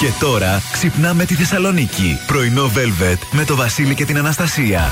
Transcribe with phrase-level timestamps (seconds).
[0.00, 2.18] Και τώρα ξυπνάμε τη Θεσσαλονίκη.
[2.26, 4.90] Πρωινό Velvet με το Βασίλη και την Αναστασία.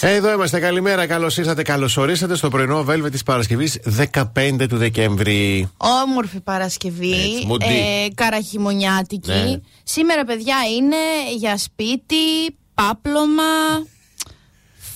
[0.00, 0.60] Εδώ είμαστε.
[0.60, 1.06] Καλημέρα.
[1.06, 1.62] Καλώ ήρθατε.
[1.62, 3.70] Καλώ ορίσατε στο πρωινό Velvet τη Παρασκευή
[4.12, 4.22] 15
[4.68, 5.70] του Δεκέμβρη.
[5.76, 7.46] Όμορφη Παρασκευή.
[7.60, 9.30] ε, καραχιμονιάτικη.
[9.30, 9.60] Ναι.
[9.82, 10.96] Σήμερα, παιδιά, είναι
[11.36, 13.42] για σπίτι, πάπλωμα,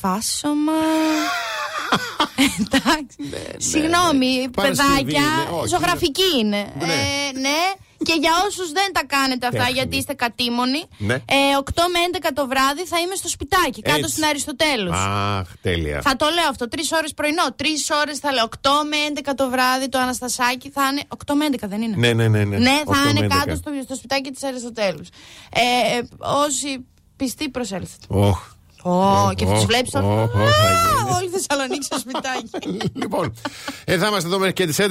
[0.04, 0.80] φάσομα.
[2.60, 3.16] Εντάξει.
[3.16, 5.28] Ναι, ναι, Συγγνώμη, παιδάκια.
[5.68, 6.60] Ζωγραφική είναι.
[6.78, 7.60] Ε, ναι.
[8.08, 11.14] Και για όσους δεν τα κάνετε αυτά, γιατί είστε κατήμονοι, ναι.
[11.14, 14.10] ε, 8 με 11 το βράδυ θα είμαι στο σπιτάκι, κάτω Έτσι.
[14.10, 14.96] στην Αριστοτέλους.
[14.96, 16.00] Αχ, τέλεια.
[16.02, 16.68] Θα το λέω αυτό.
[16.70, 17.64] 3 ώρες πρωινό, 3
[18.00, 18.44] ώρες θα λέω.
[18.44, 21.02] 8 με 11 το βράδυ το Αναστασάκι θα είναι.
[21.08, 21.96] 8 με 11 δεν είναι.
[21.96, 22.44] Ναι, ναι, ναι.
[22.44, 25.08] Ναι, ναι θα είναι κάτω στο, στο σπιτάκι της Αριστοτέλους.
[25.50, 28.06] Ε, όσοι πιστοί προσέλθετε.
[28.08, 28.53] Oh.
[28.84, 29.94] Ω, και θα τους βλέπεις
[31.16, 32.90] Όλη η Θεσσαλονίκη στο σπιτάκι.
[33.02, 33.34] Λοιπόν,
[33.84, 34.84] ε, θα είμαστε εδώ μέχρι και τις 11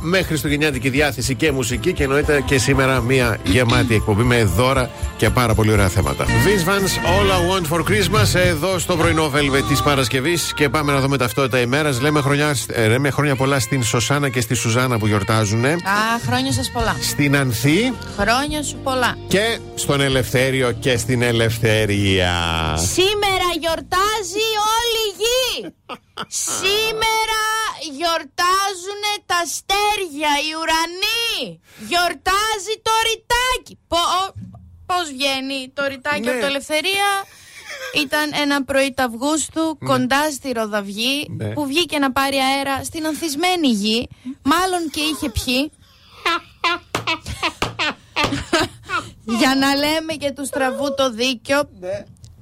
[0.00, 5.30] με χριστουγεννιάτικη διάθεση και μουσική και εννοείται και σήμερα μια γεμάτη εκπομπή με δώρα και
[5.30, 6.24] πάρα πολύ ωραία θέματα.
[6.24, 10.92] Vince Vans, All I Want for Christmas εδώ στο πρωινό Velvet της Παρασκευής και πάμε
[10.92, 12.00] να δούμε ταυτότητα ημέρας.
[12.00, 15.64] Λέμε χρονιά, ε, λέμε χρόνια πολλά στην Σωσάνα και στη Σουζάνα που γιορτάζουν.
[15.64, 15.78] Α,
[16.26, 16.96] χρόνια σας πολλά.
[17.00, 17.92] Στην Ανθή.
[18.18, 19.16] Χρόνια σου πολλά.
[19.28, 22.32] Και στον Ελευθέριο και στην Ελευθερία.
[22.76, 25.74] Σήμερα Σήμερα γιορτάζει όλη η γη.
[26.28, 27.42] Σήμερα
[27.96, 31.60] γιορτάζουν τα αστέρια, οι ουρανοί.
[31.88, 33.78] Γιορτάζει το ρητάκι.
[34.86, 36.30] Πώς βγαίνει το ρητάκι ναι.
[36.30, 37.08] από το Ελευθερία;
[37.94, 39.88] Ήταν ένα πρωί του Αυγούστου ναι.
[39.88, 41.52] κοντά στη Ροδαυγή ναι.
[41.52, 44.08] που βγήκε να πάρει αέρα στην ανθισμένη γη.
[44.42, 45.72] Μάλλον και είχε πιει.
[49.38, 51.68] Για να λέμε και του στραβού το δίκιο.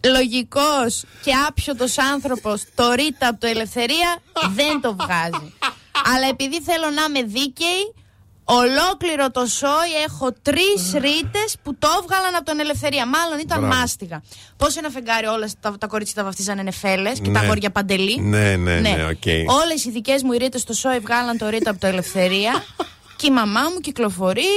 [0.00, 4.18] Ναι λογικός και άπιωτος άνθρωπος το ρίτα από το ελευθερία
[4.54, 5.52] δεν το βγάζει.
[6.14, 7.94] Αλλά επειδή θέλω να είμαι δίκαιη,
[8.44, 13.06] ολόκληρο το σόι έχω τρεις ρίτε που το έβγαλαν από τον ελευθερία.
[13.06, 13.74] Μάλλον ήταν Μπράβο.
[13.74, 14.22] μάστιγα.
[14.56, 18.20] Πώς ένα φεγγάρι, όλα τα, τα κορίτσια τα βαφτίζανε νεφέλες και τα αγόρια παντελή.
[18.20, 18.80] Ναι, ναι, ναι.
[18.80, 19.44] ναι okay.
[19.62, 22.64] Όλες οι δικές μου ρίτε στο σόι βγάλαν το ρίτα από το ελευθερία.
[23.18, 24.52] Και η μαμά μου κυκλοφορεί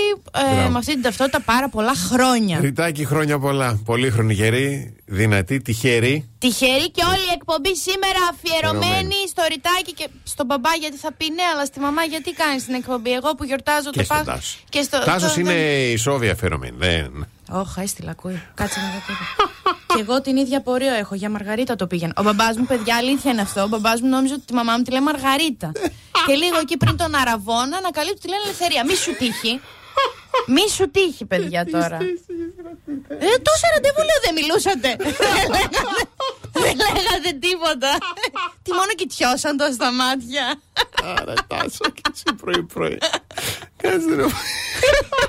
[0.66, 2.60] ε, με αυτή την ταυτότητα πάρα πολλά χρόνια.
[2.60, 3.80] Ρητάκι χρόνια πολλά.
[3.86, 6.30] Πολύχρονη γερή, δυνατή, τυχερή.
[6.38, 11.26] Τυχερή και όλη η εκπομπή σήμερα αφιερωμένη στο ρητάκι και στον μπαμπά γιατί θα πει
[11.30, 14.40] ναι, αλλά στη μαμά γιατί κάνεις την εκπομπή; Εγώ που γιορτάζω και το Πάσχα.
[14.70, 15.54] Και στο Τάσος είναι
[15.98, 16.76] ισόβια αφιερωμένη.
[16.78, 17.28] Δεν.
[17.52, 18.42] Όχι, έστειλα, ακούει.
[18.54, 19.00] Κάτσε να δω
[19.96, 21.16] Και εγώ την ίδια πορεία έχω.
[21.16, 22.14] Για Μαργαρίτα το πήγαινε.
[22.18, 23.62] Ο μπαμπάς μου, παιδιά, αλήθεια είναι αυτό.
[23.62, 25.72] Ο μπαμπάς μου νόμιζε ότι τη μαμά μου τη λέει Μαργαρίτα.
[26.26, 28.86] και λίγο εκεί πριν τον Αραβόνα ανακαλύπτει ότι τη λένε Ελευθερία.
[28.86, 29.62] Μη σου τύχει.
[30.48, 31.98] Μη σου τύχει, παιδιά τώρα.
[33.26, 34.90] ε, τόσα ραντεβού λέω δεν μιλούσατε.
[36.64, 37.92] δεν λέγατε τίποτα.
[38.64, 40.46] Τι μόνο κοιτιώσαν το στα μάτια.
[41.04, 42.98] Άρα, τάσο και εσύ πρωί-πρωί.
[43.78, 45.21] Κάτσε για Μαργαρίτα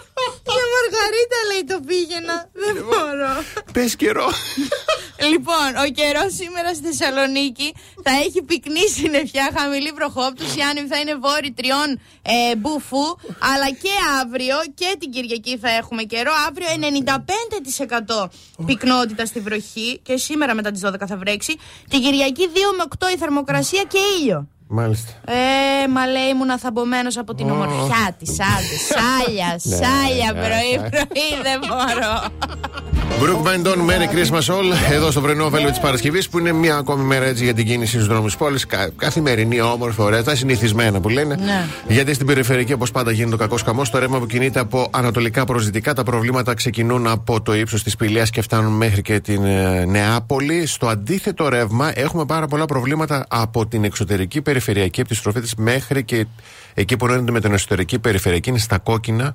[1.63, 2.49] λέει το πήγαινα.
[2.53, 3.33] Δεν λοιπόν, μπορώ.
[3.73, 4.29] Πες καιρό.
[5.33, 10.59] Λοιπόν, ο καιρός σήμερα στη Θεσσαλονίκη θα έχει πυκνή συννεφιά, χαμηλή προχόπτωση.
[10.59, 13.07] Οι άνεμοι θα είναι βόρειοι τριών ε, μπουφού.
[13.53, 16.33] Αλλά και αύριο και την Κυριακή θα έχουμε καιρό.
[16.49, 16.67] Αύριο
[18.25, 18.29] 95%
[18.67, 20.01] πυκνότητα στη βροχή.
[20.03, 21.59] Και σήμερα μετά τις 12 θα βρέξει.
[21.89, 24.49] Την Κυριακή 2 με 8 η θερμοκρασία και ήλιο.
[24.75, 25.13] Μάλιστα.
[25.27, 28.31] Ε, μα λέει ήμουν αθαμπομένος από την ομορφιά της.
[28.31, 31.43] Άντε, σάλια, ναι, σάλια ναι, πρωί-πρωί, ναι.
[31.43, 32.13] δεν μπορώ.
[33.21, 37.05] Μπρουκ Μπέντον, Merry Christmas All, εδώ στο πρωινό βέλο της Παρασκευής, που είναι μια ακόμη
[37.05, 38.67] μέρα έτσι για την κίνηση στους δρόμους της πόλης.
[38.97, 41.35] καθημερινή, όμορφη, ωραία, τα συνηθισμένα που λένε.
[41.35, 41.67] Ναι.
[41.89, 43.83] Γιατί στην περιφερειακή, όπως πάντα, γίνεται ο κακός καμό.
[43.91, 47.97] Το ρεύμα που κινείται από ανατολικά προς δυτικά, τα προβλήματα ξεκινούν από το ύψος της
[47.97, 50.67] Πηλία και φτάνουν μέχρι και την ε, Νεάπολη.
[50.67, 56.05] Στο αντίθετο ρεύμα, έχουμε πάρα πολλά προβλήματα από την εξωτερική περιφερειακή περιφερειακή επιστροφή της μέχρι
[56.05, 56.27] και
[56.75, 59.35] εκεί που ενώνεται με την εσωτερική περιφερειακή είναι στα κόκκινα.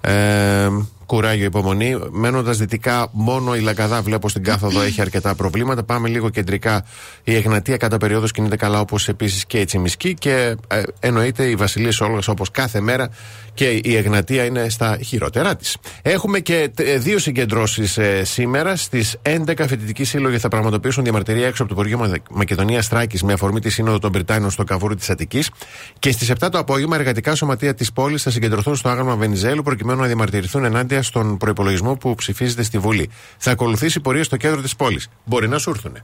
[0.00, 0.68] Ε,
[1.12, 1.98] κουράγιο, υπομονή.
[2.10, 5.82] Μένοντας δυτικά, μόνο η Λαγκαδά βλέπω στην κάθοδο έχει αρκετά προβλήματα.
[5.82, 6.84] Πάμε λίγο κεντρικά.
[7.24, 10.14] Η Εγνατία κατά περίοδο κινείται καλά, όπως επίσης και η Τσιμισκή.
[10.14, 13.08] Και ε, εννοείται η Βασιλεία Όλγα, όπως κάθε μέρα
[13.54, 15.76] και η Εγνατία είναι στα χειρότερά της.
[16.02, 18.76] Έχουμε και ε, δύο συγκεντρώσεις ε, σήμερα.
[18.76, 23.60] Στις 11 φοιτητικοί σύλλογοι θα πραγματοποιήσουν διαμαρτυρία έξω από το Υπουργείο Μακεδονίας Τράκη με αφορμή
[23.60, 25.50] τη Σύνοδο των Βρυτάνων στο Καβούρι της Αττικής.
[25.98, 30.00] Και στις 7 το απόγευμα εργατικά σωματεία της πόλης θα συγκεντρωθούν στο άγαλμα Βενιζέλου προκειμένου
[30.00, 33.10] να διαμαρτυρηθούν ενάντια στον προπολογισμό που ψηφίζεται στη Βουλή.
[33.38, 35.08] Θα ακολουθήσει πορεία στο κέντρο της πόλης.
[35.24, 35.92] Μπορεί να σου έρθουν.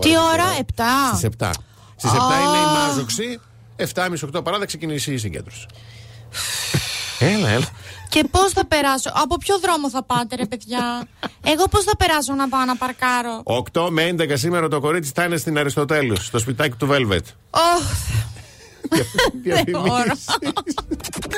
[0.00, 0.82] Τι ώρα, 7.
[1.14, 1.50] Στις 7.
[1.96, 3.40] Στις 7 είναι η μάζοξη.
[4.36, 5.66] 7.30-8 παρά θα ξεκινήσει η συγκέντρωση.
[7.18, 7.66] Έλα, έλα.
[8.08, 11.08] Και πώς θα περάσω; Από ποιο δρόμο θα πάτε, ρε παιδιά;
[11.44, 13.42] Εγώ πώς θα περάσω να πάω να παρκάρω;
[13.72, 17.24] 8 με 11 σήμερα το κορίτσι θα είναι στην Αριστοτέλους, στο σπιτάκι του Velvet.
[17.50, 17.82] Ωχ.
[19.42, 21.37] Δεν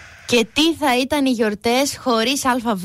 [0.31, 2.83] Και τι θα ήταν οι γιορτές χωρίς ΑΒ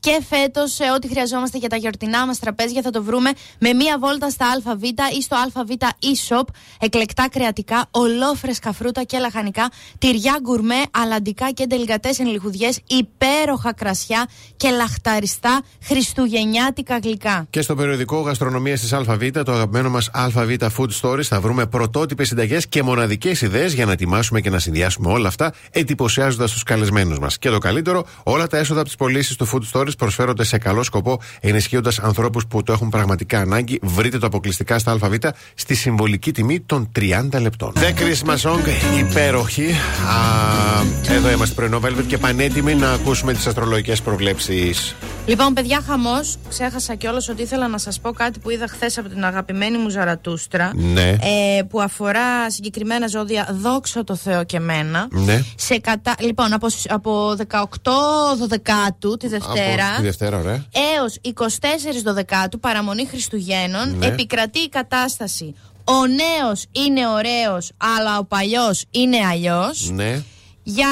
[0.00, 3.98] και φέτος σε ό,τι χρειαζόμαστε για τα γιορτινά μας τραπέζια θα το βρούμε με μία
[3.98, 4.82] βόλτα στα ΑΒ
[5.18, 6.42] ή στο ΑΒ e-shop.
[6.80, 14.26] Εκλεκτά κρεατικά, ολόφρεσκα φρούτα και λαχανικά, τυριά γκουρμέ, αλαντικά και ντελγατέ λιχουδιές, υπέροχα κρασιά
[14.56, 17.46] και λαχταριστά χριστουγεννιάτικα γλυκά.
[17.50, 22.28] Και στο περιοδικό Γαστρονομία της ΑΒ, το αγαπημένο μας ΑΒ Food Stories, θα βρούμε πρωτότυπες
[22.28, 27.18] συνταγές και μοναδικές ιδέες για να ετοιμάσουμε και να συνδυάσουμε όλα αυτά, εντυπωσιάζοντας τους καλεσμένους
[27.18, 27.38] μας.
[27.38, 30.82] Και το καλύτερο, όλα τα έσοδα από τις πωλήσεις του Food Stories προσφέρονται σε καλό
[30.82, 33.78] σκοπό, ενισχύοντας ανθρώπους που το έχουν πραγματικά ανάγκη.
[33.82, 35.14] Βρείτε το αποκλειστικά στα ΑΒ
[35.54, 37.72] στη συμβολική τιμή των 30 λεπτών.
[37.74, 38.60] The Christmas Song,
[38.98, 39.70] υπέροχη.
[39.70, 44.94] Α, εδώ είμαστε πρωινό Velvet και πανέτοιμοι να ακούσουμε τις αστρολογικές προβλέψεις.
[45.26, 46.36] Λοιπόν, παιδιά, χαμός.
[46.48, 49.88] Ξέχασα κιόλας ότι ήθελα να σας πω κάτι που είδα χθες από την αγαπημένη μου
[49.88, 50.70] Ζαρατούστρα.
[50.74, 51.08] Ναι.
[51.08, 53.48] Ε, που αφορά συγκεκριμένα ζώδια.
[53.60, 55.08] Δόξα τω Θεώ και μένα.
[55.10, 55.42] Ναι.
[55.54, 56.14] Σε κατα...
[56.20, 59.86] Λοιπόν, από, σ- από 18 Δωδεκάτου τη Δευτέρα.
[59.86, 60.64] Από τη Δευτέρα, ωραία.
[60.98, 64.06] Έως 24 Δωδεκάτου, παραμονή Χριστουγέννων, Ναι.
[64.06, 65.54] επικρατεί η κατάσταση.
[65.84, 69.90] Ο νέος είναι ωραίος, αλλά ο παλιός είναι αλλιώς.
[69.90, 70.22] Ναι.
[70.62, 70.88] Για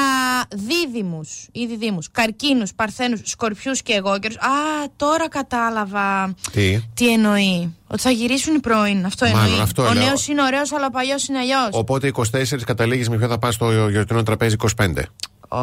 [0.55, 4.37] δίδυμους ή διδήμους, καρκίνους, παρθένους, σκορπιούς και εγώκερους.
[4.37, 4.49] Α,
[4.95, 9.05] τώρα κατάλαβα Τι; τι εννοεί; Ότι θα γυρίσουν οι πρώην.
[9.05, 9.59] Αυτό Μάλλον, εννοεί.
[9.61, 10.03] αυτό ο λέω.
[10.03, 11.69] νέος είναι ωραίος, αλλά ο παλιός είναι αλλιώς.
[11.71, 15.05] Οπότε 24 καταλήγεις με ποιο θα πας στο γιορτινό τραπέζι 25.
[15.51, 15.61] Ω,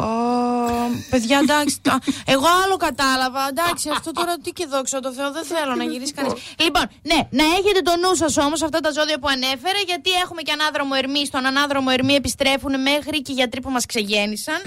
[1.09, 1.77] παιδιά, εντάξει.
[1.89, 1.95] α,
[2.25, 3.47] Εγώ άλλο κατάλαβα.
[3.49, 6.33] Εντάξει, αυτό τώρα τι και δόξα τω Θεώ, δεν θέλω να γυρίσει κανείς.
[6.59, 10.41] Λοιπόν, ναι, να έχετε το νου σας όμως αυτά τα ζώδια που ανέφερε, γιατί έχουμε
[10.41, 11.25] και ανάδρομο Ερμή.
[11.25, 14.59] Στον ανάδρομο Ερμή επιστρέφουν μέχρι και οι γιατροί που μας ξεγέννησαν.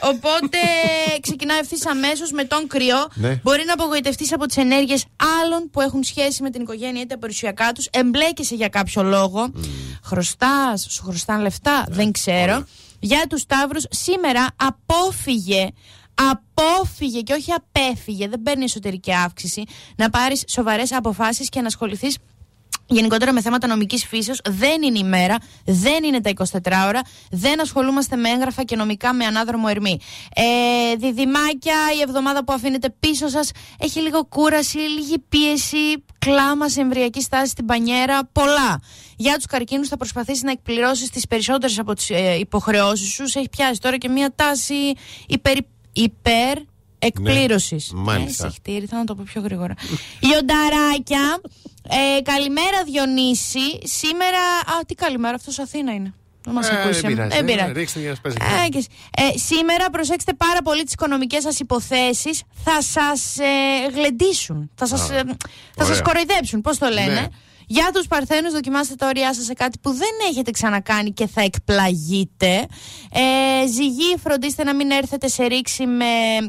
[0.00, 0.58] Οπότε
[1.26, 3.08] ξεκινάει ευθύς αμέσως με τον κρυό.
[3.14, 3.40] Ναι.
[3.42, 5.04] Μπορεί να απογοητευτείς από τις ενέργειες
[5.42, 7.86] άλλων που έχουν σχέση με την οικογένεια ή τα περιουσιακά τους.
[7.90, 9.52] Εμπλέκεσαι για κάποιο λόγο.
[10.04, 12.64] Χρωστάς, σου χρωστάνε λεφτά, δεν ξέρω.
[13.06, 15.68] Για τους Σταύρους σήμερα απόφυγε
[16.14, 19.64] Απόφυγε και όχι απέφυγε, δεν παίρνει εσωτερική αύξηση,
[19.96, 22.18] να πάρεις σοβαρές αποφάσεις και να ασχοληθείς
[22.88, 27.00] Γενικότερα με θέματα νομικής φύσεως δεν είναι η μέρα, δεν είναι τα 24 ώρα,
[27.30, 29.98] δεν ασχολούμαστε με έγγραφα και νομικά με ανάδρομο ερμή.
[30.34, 36.80] Ε, διδυμάκια, η εβδομάδα που αφήνετε πίσω σας έχει λίγο κούραση, λίγη πίεση, κλάμα σε
[36.80, 38.80] εμβριακή στάση στην πανιέρα, πολλά.
[39.16, 43.28] Για τους καρκίνους θα προσπαθήσεις να εκπληρώσεις τις περισσότερες από τις ε, υποχρεώσεις σου.
[43.28, 44.74] Σε έχει πιάσει τώρα και μια τάση
[45.26, 45.56] υπερ,
[45.92, 46.58] υπερ
[46.98, 47.90] εκπλήρωσης.
[47.92, 48.46] Ναι, μάλιστα.
[48.46, 49.74] Ε, συχτήρι, θα να το πω πιο γρήγορα.
[50.20, 51.40] Λιονταράκια,
[51.88, 53.78] ε, καλημέρα Διονύση.
[53.84, 54.38] Σήμερα.
[54.38, 56.14] Α, τι καλημέρα, αυτός Αθήνα είναι.
[56.44, 57.00] Δεν μας Ε, ακούσει.
[57.00, 57.72] δεν πειράζει, Δεν ε, πειράζει.
[57.72, 58.36] ρίξτε για να σπάσει.
[58.64, 58.88] Ε, και εσύ.
[59.16, 65.10] Ε, σήμερα προσέξτε πάρα πολύ τις οικονομικές σας υποθέσεις Θα σας ε, γλεντήσουν Θα σας,
[65.10, 65.22] ε,
[65.76, 66.00] θα σας Ωραία.
[66.00, 67.26] κοροϊδέψουν Πώς το λένε; Ναι.
[67.66, 71.40] Για τους παρθένους δοκιμάστε τα όρια σας σε κάτι που δεν έχετε ξανακάνει και θα
[71.40, 72.66] εκπλαγείτε
[73.12, 76.04] ε, Ζυγή φροντίστε να μην έρθετε σε ρήξη με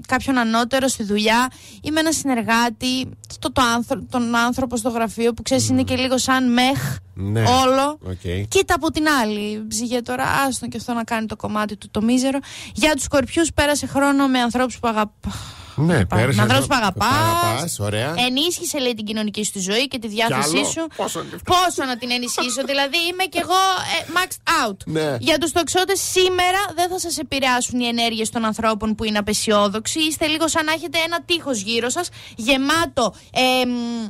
[0.07, 1.47] κάποιον ανώτερο στη δουλειά
[1.81, 5.95] Ή με έναν συνεργάτη στο, το άνθρω- τον άνθρωπο στο γραφείο που ξέρεις είναι και
[5.95, 7.41] λίγο σαν meh Ναι.
[7.41, 8.47] όλο Οκ.
[8.47, 12.01] Κοίτα από την άλλη, φύγε τώρα, άστον και αυτό να κάνει το κομμάτι του το
[12.01, 12.39] μίζερο.
[12.73, 15.31] Για τους σκορπιούς, πέρασε χρόνο με ανθρώπους που αγαπά.
[15.77, 16.35] Ναι, πέρασε.
[16.35, 17.43] Με ανθρώπου που ανθρώπους αγαπάς.
[17.45, 18.13] αγαπάς, Ωραία.
[18.27, 20.87] Ενίσχυσε, λέει, την κοινωνική σου ζωή και τη διάθεσή άλλο; σου.
[20.95, 23.61] Πόσο είναι αυτό; Πόσο να την ενισχύσω, δηλαδή είμαι κι εγώ
[23.99, 24.77] ε, maxed out.
[24.85, 25.17] Ναι.
[25.19, 29.99] Για τους τοξότες, σήμερα δεν θα σας επηρεάσουν οι ενέργειες των ανθρώπων που είναι απεσιόδοξοι.
[29.99, 33.13] Είστε λίγο σαν να έχετε ένα τείχος γύρω σας γεμάτο.
[33.33, 34.07] Ε, μ,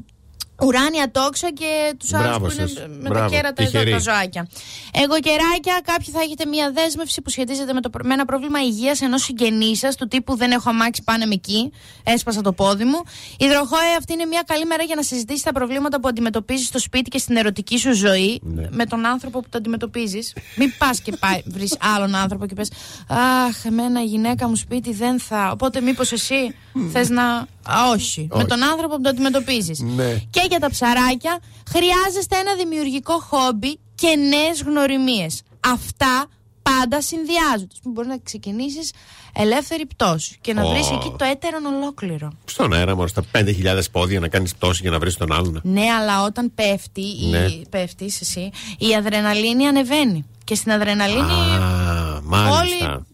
[0.64, 2.74] Ουράνια τόξα και τους άλλους Μπράβο που είναι σας.
[2.88, 3.30] με τα Μπράβο.
[3.30, 3.92] κέρατα εδώ Τυχεροί.
[3.92, 4.48] τα ζωάκια.
[4.94, 9.02] Εγώ κεράκια, κάποιοι θα έχετε μια δέσμευση που σχετίζεται με, το, με ένα πρόβλημα υγείας
[9.02, 11.72] ενός συγγενή σας, του τύπου δεν έχω αμάξι, πάνε με εκεί.
[12.04, 13.02] Έσπασα το πόδι μου.
[13.40, 17.10] Υδροχόε, αυτή είναι μια καλή μέρα για να συζητήσει τα προβλήματα που αντιμετωπίζεις στο σπίτι
[17.10, 18.68] και στην ερωτική σου ζωή Ναι.
[18.72, 20.34] με τον άνθρωπο που το αντιμετωπίζεις.
[20.56, 21.14] Μην πας και
[21.56, 22.72] βρεις άλλον άνθρωπο και πες
[23.08, 25.50] Αχ, εμένα η γυναίκα μου σπίτι δεν θα.
[25.52, 26.56] Οπότε μήπως εσύ
[26.92, 27.48] θες να.
[27.67, 28.27] Α, όχι.
[28.31, 28.45] Με Όχι.
[28.45, 29.79] τον άνθρωπο που το αντιμετωπίζεις.
[29.79, 30.13] Ναι.
[30.29, 35.41] Και για τα ψαράκια χρειάζεστε ένα δημιουργικό χόμπι και νέες γνωριμίες.
[35.59, 36.25] Αυτά
[36.62, 37.67] πάντα συνδυάζονται.
[37.74, 38.91] Ας πούμε, Μπορείς να ξεκινήσεις
[39.33, 40.69] ελεύθερη πτώση και να Ω.
[40.69, 42.31] βρεις εκεί το έτερον ολόκληρο.
[42.45, 45.59] Στον αέρα, μόνο στα 5.000 πόδια να κάνεις πτώση για να βρεις τον άλλον.
[45.63, 47.38] Ναι, αλλά όταν πέφτει, Ναι.
[47.38, 50.25] η, πέφτεις εσύ, η αδρεναλίνη ανεβαίνει.
[50.43, 52.59] Και στην αδρεναλίνη Α, μάλιστα.
[52.62, 53.05] όλοι ο,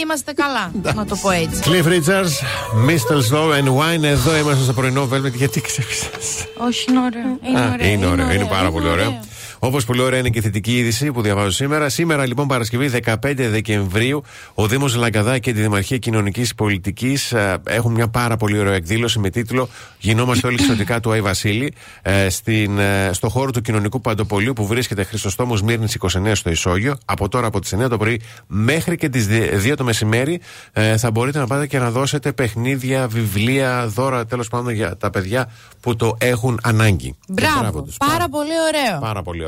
[0.00, 0.70] είμαστε καλά.
[0.94, 1.62] να το πω έτσι.
[1.64, 2.34] Cliff Richards,
[2.88, 3.16] Mr.
[3.30, 4.02] Slow and Wine.
[4.02, 5.32] Εδώ είμαστε στο πρωινό Velvet.
[5.32, 6.06] Γιατί ξέφυγε.
[6.66, 7.38] Όχι, είναι ωραίο.
[7.48, 7.86] Είναι Α, ωραίο.
[7.88, 9.20] είναι ωραίο, είναι πάρα πολύ ωραίο.
[9.58, 11.88] Όπως πολύ ωραία είναι και η θετική είδηση που διαβάζω σήμερα.
[11.88, 14.22] Σήμερα, λοιπόν, Παρασκευή 15 Δεκεμβρίου,
[14.54, 17.34] ο Δήμος Λαγκαδά και τη Δημαρχία Κοινωνικής Πολιτικής
[17.64, 21.72] έχουν μια πάρα πολύ ωραία εκδήλωση με τίτλο Γινόμαστε όλοι εξωτικά του Άι Βασίλη
[22.02, 26.96] ε, στην, ε, στο χώρο του Κοινωνικού Παντοπολίου που βρίσκεται Χρυσοστόμος Μύρνης 29 στο Ισόγειο.
[27.04, 29.26] Από τώρα από τις 9 το πρωί μέχρι και τις
[29.66, 30.40] 2 το μεσημέρι
[30.72, 35.10] ε, θα μπορείτε να πάτε και να δώσετε παιχνίδια, βιβλία, δώρα τέλος πάντων για τα
[35.10, 35.50] παιδιά
[35.80, 37.16] που το έχουν ανάγκη.
[37.28, 37.82] Μπράβο.
[37.82, 37.96] τους.
[37.96, 39.00] Πάρα πολύ ωραίο.
[39.00, 39.47] Πάρα πολύ ωραίο.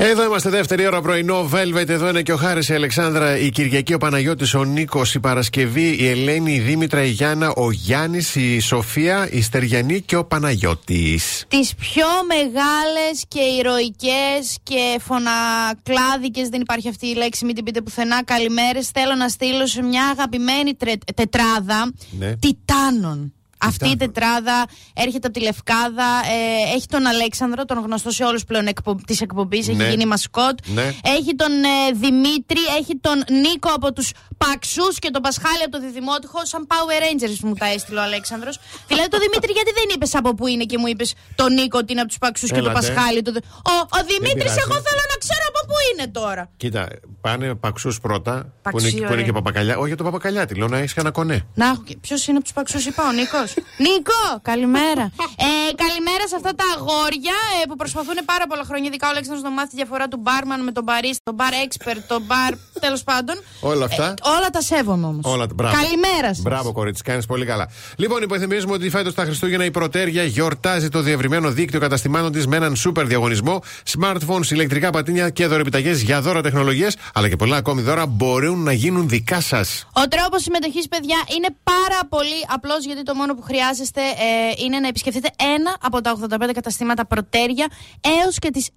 [0.00, 1.88] Εδώ είμαστε δεύτερη ώρα πρωινό Velvet.
[1.88, 5.96] Εδώ είναι και ο Χάρης η Αλεξάνδρα, η Κυριακή, ο Παναγιώτης, ο Νίκος, η Παρασκευή,
[6.00, 11.44] η Ελένη, η Δήμητρα, η Γιάννα, ο Γιάννης, η Σοφία, η Στεριανή και ο Παναγιώτης.
[11.48, 17.80] Τις πιο μεγάλες και ηρωικές και φωνακλάδικες, δεν υπάρχει αυτή η λέξη, μην την πείτε
[17.80, 18.24] πουθενά.
[18.24, 18.88] Καλημέρες.
[18.88, 22.36] Θέλω να στείλω σε μια αγαπημένη τρε- τετράδα Ναι.
[22.36, 23.32] Τιτάνων.
[23.60, 24.12] Αυτή η Τιτάνων.
[24.14, 26.04] τετράδα έρχεται από τη Λευκάδα.
[26.04, 29.68] ε, έχει τον Αλέξανδρο, τον γνωστό σε όλους πλέον εκπο, της εκπομπής.
[29.68, 29.88] Έχει Ναι.
[29.88, 30.58] γίνει μασκότ.
[30.66, 30.82] Ναι.
[31.16, 35.80] Έχει τον ε, Δημήτρη, έχει τον Νίκο από τους Παξούς και τον Πασχάλη από το
[35.80, 36.44] Διδημότυχο.
[36.44, 38.58] Σαν Power Rangers μου τα έστειλε ο Αλέξανδρος.
[38.86, 41.92] δηλαδή το Δημήτρη, γιατί δεν είπες από πού είναι και μου είπες τον Νίκο ότι
[41.92, 42.86] είναι από τους Παξούς και τον Έλατε.
[42.94, 43.22] Πασχάλη.
[43.22, 43.30] Το...
[43.72, 44.58] Ο, ο Δημήτρης, πειράζει.
[44.64, 46.50] εγώ θέλω να ξέρω από πού είναι τώρα.
[46.56, 46.88] Κοίτα,
[47.20, 48.32] πάνε παξούς πρώτα.
[48.42, 49.24] που, Παξί, είναι, που είναι ωραία.
[49.24, 49.76] και παπακαλιά.
[49.78, 51.46] Όχι για το παπακαλιάτη, λέω να έχεις κανένα κονέ.
[51.54, 51.96] Να έχω και.
[52.00, 53.47] Ποιος είναι από τους Παξούς, είπα, ο Νίκος;
[53.86, 55.04] Νίκο, καλημέρα.
[55.48, 55.50] ε,
[55.84, 58.86] καλημέρα σε αυτά τα αγόρια ε, που προσπαθούν πάρα πολλά χρόνια.
[58.88, 62.00] Ειδικά ο Αλέξανδρος να μάθει τη διαφορά του μπάρμαν με τον μπαρίστα, τον bar expert,
[62.08, 62.52] τον bar.
[62.80, 63.36] τέλος πάντων.
[63.60, 64.06] Όλα αυτά.
[64.06, 65.24] Ε, όλα τα σέβομαι όμως.
[65.24, 65.74] Όλα, μπράβο.
[65.74, 66.42] Καλημέρα σας.
[66.42, 67.68] Μπράβο, κορίτσι, κάνεις πολύ καλά.
[67.96, 72.56] Λοιπόν, υποθυμίζουμε ότι φέτος τα Χριστούγεννα η Πρωτέρια γιορτάζει το διευρυμένο δίκτυο καταστημάτων της με
[72.56, 73.62] έναν σούπερ διαγωνισμό.
[73.98, 78.72] Smartphones, ηλεκτρικά πατίνια και δωρεπιταγές για δώρα τεχνολογίας, αλλά και πολλά ακόμη δώρα μπορούν να
[78.72, 79.86] γίνουν δικά σας.
[79.92, 84.78] Ο τρόπος συμμετοχής, παιδιά, είναι πάρα πολύ απλός γιατί το μόνο που χρειάζεστε ε, είναι
[84.78, 87.66] να επισκεφτείτε ένα από τα 85 καταστήματα προτέρια
[88.00, 88.68] έως και τις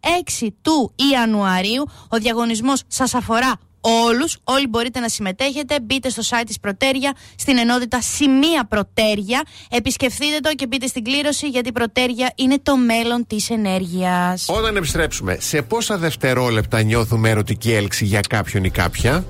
[0.41, 1.85] 6 του Ιανουαρίου.
[2.07, 4.37] Ο διαγωνισμός σας αφορά όλους.
[4.43, 5.79] Όλοι μπορείτε να συμμετέχετε.
[5.81, 9.41] Μπείτε στο site της Προτέρια, στην ενότητα Σημεία Προτέρια.
[9.71, 14.45] Επισκεφτείτε το και μπείτε στην κλήρωση γιατί η Προτέρια είναι το μέλλον της ενέργειας.
[14.47, 19.25] Όταν επιστρέψουμε, σε πόσα δευτερόλεπτα νιώθουμε ερωτική έλξη για κάποιον ή κάποια;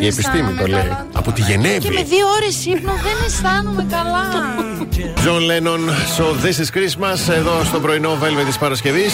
[0.00, 0.96] η επιστήμη το λέει.
[1.12, 2.02] Από τη Και με Γενέβη.
[2.02, 4.30] δύο ώρες ύπνο δεν αισθάνομαι καλά.
[5.24, 5.80] John Lennon,
[6.16, 9.12] so this is Christmas, εδώ στο πρωινό Velvet της Παρασκευής.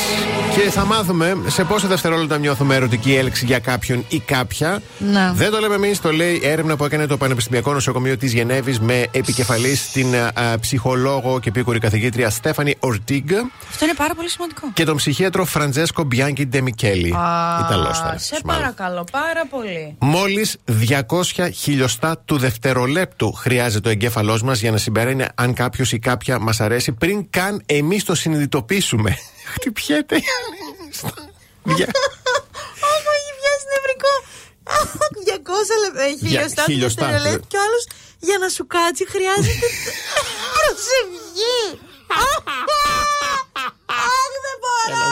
[0.55, 4.68] Και θα μάθουμε σε πόσα δευτερόλεπτα νιώθουμε ερωτική έλξη για κάποιον ή κάποια.
[4.99, 5.33] Να.
[5.33, 9.07] Δεν το λέμε εμείς, το λέει έρευνα που έκανε το Πανεπιστημιακό Νοσοκομείο της Γενέβης με
[9.11, 13.31] επικεφαλής την α, α, ψυχολόγο και επίκουρη καθηγήτρια Στέφανη Ορτίγκ
[13.71, 14.71] Αυτό είναι πάρα πολύ σημαντικό.
[14.75, 17.09] και τον ψυχίατρο Φραντζέσκο Μπιάνκι Ντεμικέλη.
[17.09, 18.19] Ιταλό ήταν.
[18.19, 19.97] Σε παρακαλώ, πάρα πολύ.
[19.99, 20.57] Μόλις
[20.89, 26.39] 200 χιλιοστά του δευτερολέπτου χρειάζεται ο εγκέφαλός μας για να συμπεραίνει αν κάποιος ή κάποια
[26.39, 29.17] μας αρέσει πριν καν εμείς το συνειδητοποιήσουμε.
[29.55, 30.17] Χτυπιέται.
[31.63, 31.87] Δια-
[32.89, 34.13] Ω, έχει πιάσει νευρικό.
[34.69, 36.05] 200 λεπτά.
[36.19, 37.07] Χιλιοστά του χιλιοστά.
[37.07, 37.85] δευτερολέπτου κι άλλος
[38.19, 39.67] για να σου κάτσει χρειάζεται
[40.57, 41.61] προσευχή.
[44.09, 45.03] Αχ, δεν μπορώ.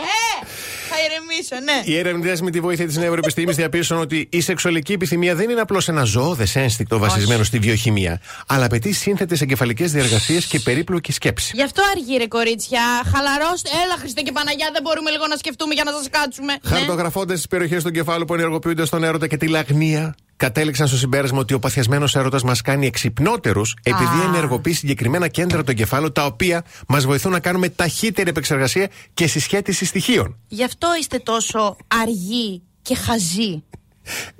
[0.00, 0.46] Ε,
[0.92, 1.78] θα ηρεμήσω, ναι.
[1.84, 5.88] Οι έρευνε με τη βοήθεια της νευροεπιστήμη διαπίστωσαν ότι η σεξουαλική επιθυμία δεν είναι απλώς
[5.88, 11.52] ένα ζώοδε ένστικτο βασισμένο στη βιοχημία, αλλά απαιτεί σύνθετες εγκεφαλικές διεργασίες και περίπλοκη σκέψη.
[11.54, 12.80] Γι' αυτό αργεί ρε κορίτσια.
[13.14, 13.70] Χαλαρώστε.
[13.84, 16.52] Έλα, Χριστέ και Παναγιά, δεν μπορούμε λίγο να σκεφτούμε για να σας κάτσουμε.
[16.52, 16.76] Ναι.
[16.76, 21.38] Χαρτογραφώντας τις περιοχές του εγκεφάλου που ενεργοποιούνται στον έρωτα και τη λαγνία, κατέληξαν στο συμπέρασμα
[21.38, 24.24] ότι ο παθιασμένος έρωτας μας κάνει εξυπνότερους επειδή Α.
[24.26, 29.84] ενεργοποιεί συγκεκριμένα κέντρα του εγκεφάλου τα οποία μας βοηθούν να κάνουμε ταχύτερη επεξεργασία και συσχέτιση
[29.84, 30.36] στοιχείων.
[30.48, 33.62] Γι' αυτό είστε τόσο αργοί και χαζοί.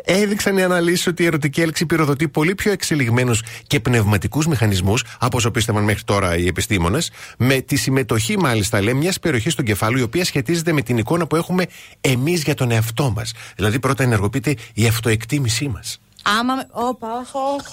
[0.04, 5.36] Έδειξαν οι αναλύσεις ότι η ερωτική έλξη πυροδοτεί πολύ πιο εξελιγμένους και πνευματικούς μηχανισμούς από
[5.36, 9.98] όσο πίστευαν μέχρι τώρα οι επιστήμονες, με τη συμμετοχή μάλιστα λέει μιας περιοχής του εγκεφάλου
[9.98, 11.66] η οποία σχετίζεται με την εικόνα που έχουμε
[12.00, 13.32] εμείς για τον εαυτό μας.
[13.56, 16.00] Δηλαδή πρώτα ενεργοποιείται η αυτοεκτίμησή μας.
[16.22, 16.54] Άμα.
[16.54, 17.66] με- Όπα, όχ, όχ.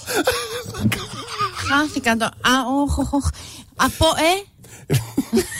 [1.68, 2.24] Χάθηκα το.
[2.24, 2.32] Α,
[2.82, 3.28] όχ, όχ, όχ.
[3.76, 4.44] Από, ε;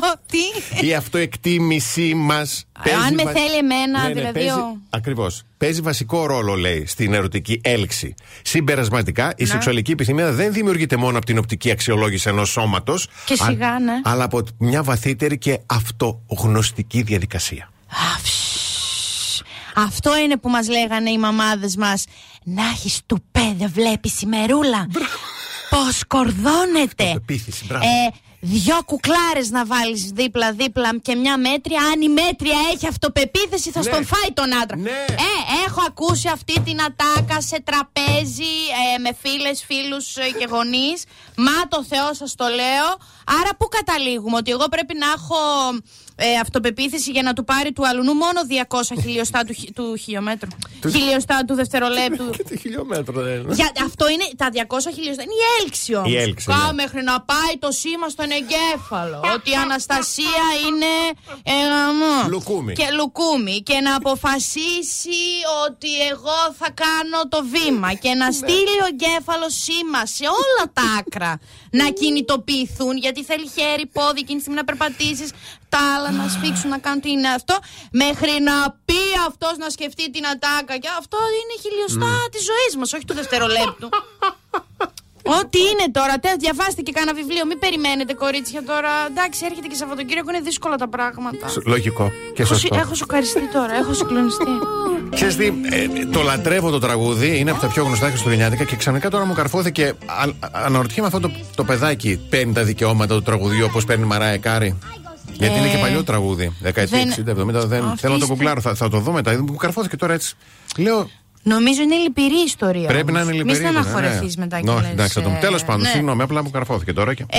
[0.00, 2.64] Πω, τι; Η αυτοεκτίμησή μας.
[3.06, 5.42] Αν με θέλει εμένα, δηλαδή, ο- Ακριβώς.
[5.58, 8.14] Παίζει βασικό ρόλο, λέει, στην ερωτική έλξη.
[8.42, 13.08] Συμπερασματικά, η σεξουαλική επιθυμία δεν δημιουργείται μόνο από την οπτική αξιολόγηση ενός σώματος.
[13.24, 13.92] Και σιγά, ναι.
[14.04, 17.70] Αλλά από μια βαθύτερη και αυτογνωστική διαδικασία.
[17.88, 19.42] Α, φσ.
[19.74, 22.04] Αυτό είναι που μας λέγανε οι μαμάδες μας.
[22.44, 24.86] Να έχεις του δεν βλέπεις η μερούλα.
[25.70, 27.04] Πώς κορδώνεται.
[27.04, 27.84] Αυτοπεποίθηση, μπράβο.
[27.84, 28.12] Ε,
[28.44, 31.80] δυο κουκλάρες να βάλεις δίπλα-δίπλα και μια μέτρια.
[31.92, 33.90] Αν η μέτρια έχει αυτοπεποίθηση θα Ναι.
[33.90, 34.76] στον φάει τον άντρα.
[34.76, 34.90] Ναι.
[35.08, 35.32] Ε,
[35.66, 38.52] έχω ακούσει αυτή την ατάκα σε τραπέζι
[38.94, 41.04] ε, με φίλες, φίλους ε, και γονείς.
[41.36, 42.88] Μα το Θεό σας το λέω.
[43.26, 45.36] Άρα πού καταλήγουμε, ότι εγώ πρέπει να έχω
[46.16, 50.48] ε, αυτοπεποίθηση για να του πάρει του αλουνού μόνο 200 χιλιοστά του, χι- του χιλιόμετρου.
[50.90, 52.30] χιλιοστά του δευτερολέπτου.
[52.36, 53.54] Και τι χιλιόμετρο δεν είναι.
[53.54, 55.22] Για, αυτό είναι τα 200 χιλιοστά.
[55.22, 56.10] Είναι η έλξη όμως.
[56.12, 56.72] Η έλξη, ναι.
[56.72, 59.20] μέχρι να πάει το σήμα στον εγκέφαλο.
[59.34, 60.92] ότι η Αναστασία είναι.
[61.42, 62.28] Ε, γαμό.
[62.28, 62.72] Λουκούμι.
[62.72, 63.62] Και λουκούμι.
[63.62, 65.20] Και να αποφασίσει
[65.66, 67.92] ότι εγώ θα κάνω το βήμα.
[67.94, 68.14] Και Ναι.
[68.24, 72.94] να στείλει ο εγκέφαλος σήμα σε όλα τα άκρα να κινητοποιηθούν.
[73.12, 75.30] Γιατί θέλει χέρι, πόδι, εκείνη τη στιγμή να περπατήσεις.
[75.68, 77.58] Τα άλλα να σφίξουν, να κάνουν τι είναι αυτό.
[77.92, 80.78] Μέχρι να πει αυτός να σκεφτεί την ατάκα.
[80.78, 83.88] Και αυτό είναι χιλιοστά της ζωής μας, όχι του δευτερολέπτου.
[85.24, 87.46] Ό,τι είναι τώρα, τε, διαβάστε και κάνα βιβλίο.
[87.46, 88.90] Μην περιμένετε, κορίτσια τώρα.
[89.10, 91.48] Εντάξει, έρχεται και Σαββατοκύριακο, είναι δύσκολα τα πράγματα.
[91.48, 92.74] Σ- Λογικό και Έχω, σωστό.
[92.74, 94.52] σι- έχω σοκαριστεί τώρα, έχω συγκλονιστεί.
[95.14, 99.10] Ξέρεις τι, ε, το λατρεύω το τραγούδι, είναι από τα πιο γνωστά χριστουγεννιάτικα και ξαφνικά
[99.10, 99.84] τώρα μου καρφώθηκε.
[100.06, 104.06] Α, α- αναρωτιέμαι αυτό το, το παιδάκι παίρνει τα δικαιώματα του τραγουδιού όπως παίρνει η
[104.06, 104.78] Μαράια Κάρεϊ.
[105.32, 107.66] Γιατί είναι και παλιό τραγούδι, δεκαετία δεν- 60-70.
[107.66, 109.42] Δεν, Αυτή θέλω να το είστε- κουκλάρω, θα, θα το δω μετά.
[109.42, 110.34] Μου καρφώθηκε τώρα έτσι.
[110.76, 111.10] Λέω,
[111.42, 112.86] Νομίζω είναι λυπηρή η ιστορία.
[112.88, 113.32] πρέπει να όμως.
[113.34, 113.60] είναι λυπηρή.
[113.60, 115.88] Μη στεναχωρεθείς μετά και Όχι, λες, εντάξει, θα το ε, Τέλος πάντων, ναι.
[115.88, 117.22] συγγνώμη, απλά μου καρφώθηκε τώρα και.
[117.28, 117.38] Ε,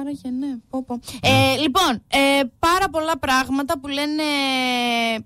[0.00, 1.00] άρα και ναι, πω, πω.
[1.20, 2.18] Ε, λοιπόν, ε,
[2.58, 4.22] πάρα πολλά πράγματα που λένε.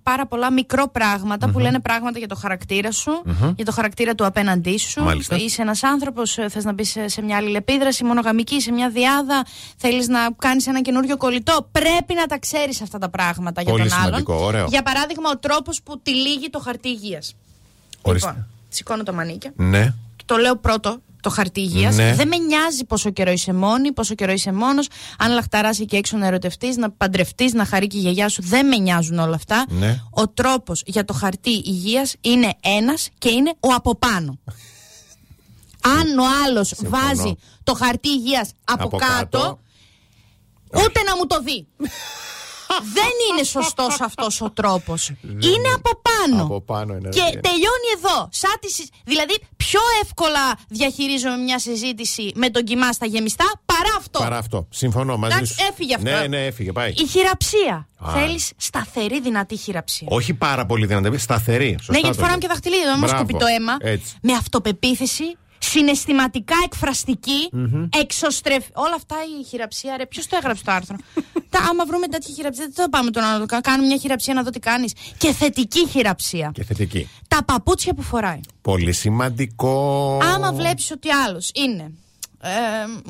[0.03, 3.23] Πάρα πολλά μικρό πράγματα που λένε πράγματα για το χαρακτήρα σου,
[3.57, 5.03] για το χαρακτήρα του απέναντί σου.
[5.03, 5.37] Μάλιστα.
[5.37, 9.45] Είσαι ένας άνθρωπος, θες να μπεις σε, σε μια αλληλεπίδραση, μονογαμική, σε μια διάδα,
[9.77, 11.69] θέλεις να κάνεις ένα καινούριο κολλητό.
[11.73, 14.05] Πρέπει να τα ξέρεις αυτά τα πράγματα για Πολύ τον άλλον.
[14.07, 14.67] σημαντικό, ωραίο.
[14.69, 17.35] Για παράδειγμα, ο τρόπος που τυλίγει το χαρτί υγείας.
[18.03, 18.29] Ορίστε.
[18.29, 19.53] Λοιπόν, σηκώνω τα μανίκια.
[19.57, 19.95] Ναι.
[20.17, 21.97] Και το λέω πρώτο, το χαρτί υγείας.
[21.97, 22.15] Ναι.
[22.15, 24.89] Δεν με νοιάζει πόσο καιρό είσαι μόνη, πόσο καιρό είσαι μόνος.
[25.19, 28.43] Αν λαχταράσει και έξω να ερωτευτείς, να παντρευτείς, να χαρεί και η γιαγιά σου.
[28.43, 29.65] Δεν με νοιάζουν όλα αυτά.
[29.69, 30.01] Ναι.
[30.11, 34.39] Ο τρόπος για το χαρτί υγείας είναι ένας και είναι ο από πάνω.
[35.99, 36.91] Αν ο άλλος Συμφωνώ.
[36.91, 39.59] βάζει το χαρτί υγείας από, Από κάτω, κάτω.
[40.85, 41.67] ούτε να μου το δει.
[42.93, 45.13] Δεν είναι σωστός αυτός ο τρόπος.
[45.23, 46.43] Είναι από πάνω.
[46.45, 47.41] Από πάνω είναι, Και ρε.
[47.41, 48.29] τελειώνει εδώ.
[48.33, 53.95] Σαν τη συ- Δηλαδή, πιο εύκολα διαχειρίζομαι μια συζήτηση με τον κοιμά στα γεμιστά παρά
[53.97, 54.19] αυτό.
[54.19, 54.67] Παρά αυτό.
[54.71, 55.67] Συμφωνώ μαζί Εντάξει, σου.
[55.71, 56.11] έφυγε αυτό.
[56.11, 56.91] Ναι, ναι, έφυγε, πάει.
[56.91, 57.89] Η χειραψία.
[57.99, 58.13] Α.
[58.13, 60.07] Θέλεις σταθερή, δυνατή χειραψία.
[60.11, 61.75] Όχι πάρα πολύ δυνατή, σταθερή.
[61.79, 62.41] Σωστά ναι, γιατί το φοράμε λέω.
[62.41, 63.17] και δαχτυλίδι, δεν μα Μπράβο.
[63.17, 63.77] σκουπεί το αίμα.
[63.81, 64.15] Έτσι.
[64.23, 67.51] Με αυτοπεποίθηση, συναισθηματικά εκφραστική,
[68.01, 68.65] εξωστρεφ...
[68.73, 70.07] Όλα αυτά η χειραψία, ρε.
[70.07, 70.97] Ποιος το έγραψε το άρθρο;
[71.51, 74.35] Τα, άμα βρούμε τέτοια χειραψία, δεν θα πάμε τώρα να το κα- κάνουμε μια χειραψία
[74.35, 74.93] να δω τι κάνεις.
[75.19, 76.51] Και θετική χειραψία.
[76.55, 77.09] Και θετική.
[77.29, 78.41] Τα παπούτσια που φοράει.
[78.63, 80.19] Πολύ σημαντικό.
[80.35, 81.91] Άμα βλέπεις ότι άλλος είναι.
[82.43, 82.49] Ε,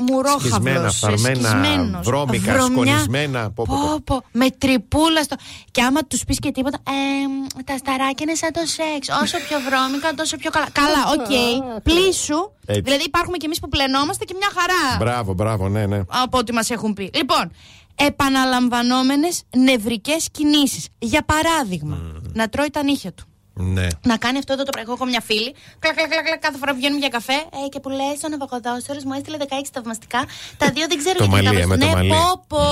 [0.02, 2.82] μουρόχαυλος, Σκισμένα, φθαρμένα, σκισμένος, βρώμικα, βρωμιά.
[2.84, 3.88] σκονισμένα, πω, πω, πω.
[3.88, 5.36] Πω, πω, με τρυπούλα στο.
[5.70, 6.78] Και άμα τους πεις και τίποτα.
[6.88, 9.08] Ε, τα σταράκια είναι σαν το σεξ.
[9.22, 10.66] Όσο πιο βρώμικα, τόσο πιο καλά.
[10.72, 11.82] Καλά, οκ.
[11.82, 12.50] πλήσου.
[12.66, 12.80] Έτσι.
[12.80, 14.96] Δηλαδή υπάρχουμε κι εμείς που πλενόμαστε και μια χαρά.
[14.98, 16.00] Μπράβο, μπράβο, ναι, ναι.
[16.08, 17.10] Από ό,τι μας έχουν πει.
[17.14, 17.52] Λοιπόν,
[17.98, 20.88] επαναλαμβανόμενες νευρικές κινήσεις.
[20.98, 21.98] Για παράδειγμα,
[22.32, 23.27] να τρώει τα νύχια του.
[23.76, 23.86] Ναι.
[24.10, 24.90] Να κάνει αυτό εδώ το πράγμα.
[24.90, 25.50] Εγώ έχω μια φίλη.
[25.78, 27.32] Κλακ, κλακ, κλακ, κλακ, κάθε φορά που βγαίνουμε για καφέ.
[27.64, 30.20] Ε, και που λέει στον ναυαγοδόσορο μου έστειλε 16 θαυμαστικά.
[30.56, 32.08] Τα δύο δεν ξέρω Το γιατί μαλλί, τα με το Ναι, μαλλί.
[32.10, 32.62] πω, πω.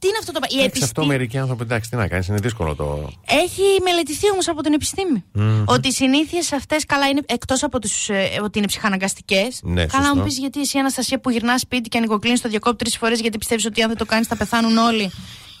[0.00, 0.48] Τι είναι αυτό το πράγμα.
[0.50, 1.06] Η Εντάξει, αυτό επιστήμη.
[1.06, 3.10] μερικοί άνθρωποι, εντάξει, τι να κάνεις, είναι δύσκολο το.
[3.44, 5.24] Έχει μελετηθεί όμως από την επιστήμη.
[5.64, 9.60] Ότι οι συνήθειες αυτές καλά είναι εκτός από τους, ε, ότι είναι ψυχαναγκαστικές.
[9.62, 10.16] Ναι, καλά, σωστό.
[10.18, 13.38] μου πεις γιατί εσύ, Αναστασία, που γυρνάς σπίτι και ανοικοκλίνεις το διακόπτη τρεις φορές γιατί
[13.38, 15.10] πιστεύεις ότι αν δεν το κάνεις θα πεθάνουν όλοι.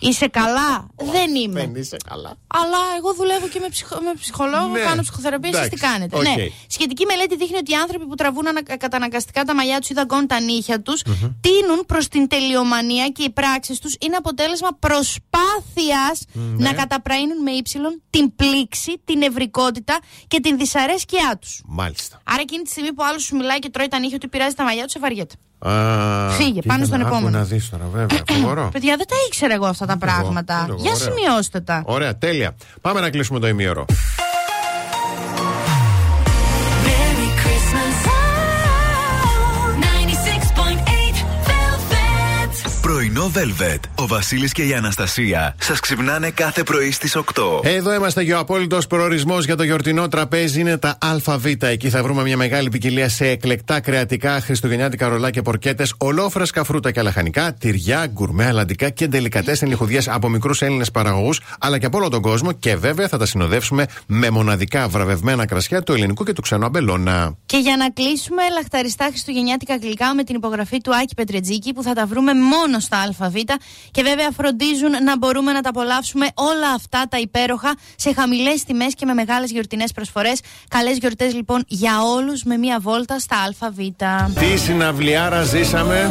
[0.00, 1.60] Είσαι καλά; δεν είμαι.
[1.60, 2.36] Δεν είσαι καλά.
[2.46, 4.80] Αλλά εγώ δουλεύω και με, ψυχο- με ψυχολόγο, Ναι.
[4.80, 5.48] κάνω ψυχοθεραπεία.
[5.50, 6.16] Εσεί τι Εντάξει, κάνετε.
[6.16, 6.22] οκ.
[6.22, 6.34] Ναι.
[6.66, 10.26] Σχετική μελέτη δείχνει ότι οι άνθρωποι που τραβούν ανα- καταναγκαστικά τα μαλλιά τους ή δαγκώνουν
[10.26, 11.02] τα νύχια τους
[11.40, 16.68] τείνουν προς την τελειομανία και οι πράξεις τους είναι αποτέλεσμα προσπάθειας Ναι.
[16.68, 21.62] να καταπραΰνουν με ύψιλον την πλήξη, τη νευρικότητα και την δυσαρέσκειά τους.
[21.66, 22.20] Μάλιστα.
[22.24, 24.64] Άρα εκείνη τη στιγμή που άλλος σου μιλάει και τρώει τα νύχια του, πειράζει τα
[24.64, 25.34] μαλλιά του, σε βαριέται.
[25.68, 27.38] Α, Φύγε, τι πάμε στον ήθελα- άκου επόμενο.
[27.38, 28.18] να δεις τώρα, βέβαια.
[28.42, 28.68] Φοβερό.
[28.72, 30.60] Παιδιά, δεν τα ήξερα εγώ αυτά τα Ούτε εγώ, πράγματα.
[30.62, 31.04] ούτε εγώ, Για ωραία.
[31.04, 31.82] σημειώστε τα.
[31.84, 32.54] Ωραία, τέλεια.
[32.80, 33.84] Πάμε να κλείσουμε το ημίωρο.
[43.32, 43.80] Πρωινό Πρωινό Velvet.
[43.94, 47.22] Ο Βασίλης και η Αναστασία σας ξυπνάνε κάθε πρωί στις 8.
[47.62, 51.44] Εδώ είμαστε και ο απόλυτος προορισμός για το γιορτινό τραπέζι είναι τα ΑΒ.
[51.60, 57.02] Εκεί θα βρούμε μια μεγάλη ποικιλία σε εκλεκτά κρεατικά, χριστουγεννιάτικα ρολάκια, πορκέτες, ολόφρασκα φρούτα και
[57.02, 62.08] λαχανικά, τυριά, γκουρμέ, αλαντικά και ντελικατές ενλιχουδιέ από μικρούς Έλληνες παραγωγούς αλλά και από όλο
[62.08, 62.52] τον κόσμο.
[62.52, 67.36] Και βέβαια θα τα συνοδεύσουμε με μοναδικά βραβευμένα κρασιά του ελληνικού και του ξενού αμπελώνα.
[67.46, 71.92] Και για να κλείσουμε, λαχταριστά χριστουγεννιάτικα γλυκά με την υπογραφή του Άκη Πετρετζίκη που θα
[71.92, 73.34] τα βρούμε μόνο στα ΑΒ.
[73.90, 78.94] Και βέβαια φροντίζουν να μπορούμε να τα απολαύσουμε όλα αυτά τα υπέροχα σε χαμηλές τιμές
[78.94, 80.40] και με μεγάλες γιορτινές προσφορές.
[80.68, 83.78] Καλές γιορτές λοιπόν για όλους με μία βόλτα στα ΑΒ.
[84.38, 86.10] Τι συναυλιάρα ζήσαμε;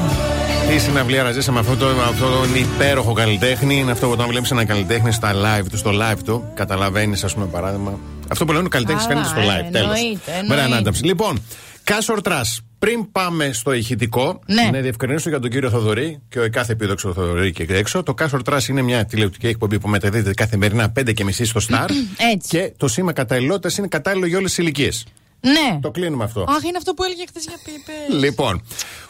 [0.70, 3.78] Τι συναυλιάρα ζήσαμε; Αυτό το, αυτό τον υπέροχο καλλιτέχνη.
[3.78, 7.34] Είναι αυτό που όταν βλέπεις ένα καλλιτέχνη στα live του, στο live του, καταλαβαίνεις, ας
[7.34, 8.00] πούμε, παράδειγμα.
[8.28, 9.72] Αυτό που λένε ο καλλιτέχνης Καλά, φαίνεται στο ε, live.
[9.72, 9.98] Τέλος.
[9.98, 10.54] εννοείται, εννοείται.
[10.54, 11.04] Ωραία ανάταψη.
[11.04, 11.44] Λοιπόν,
[11.84, 12.60] Κάσορ Τρας.
[12.86, 14.70] Πριν πάμε στο ηχητικό, Ναι.
[14.72, 18.04] να διευκρινίσω για τον κύριο Θοδωρή και ο κάθε επίδοξο Θοδωρή και έξω.
[18.04, 21.90] Το Κάσορ Τρας είναι μια τηλεοπτική εκπομπή που μεταδίδεται καθημερινά 5 και μισή στο Star.
[22.34, 22.48] Έτσι.
[22.50, 25.06] Και το σήμα καταλληλότητας είναι κατάλληλο για όλες τις ηλικίες.
[25.42, 25.80] Ναι.
[25.82, 26.42] Το κλείνουμε αυτό.
[26.42, 28.22] Αχ, είναι αυτό που έλεγε χθες για πίπες.
[28.24, 28.62] Λοιπόν,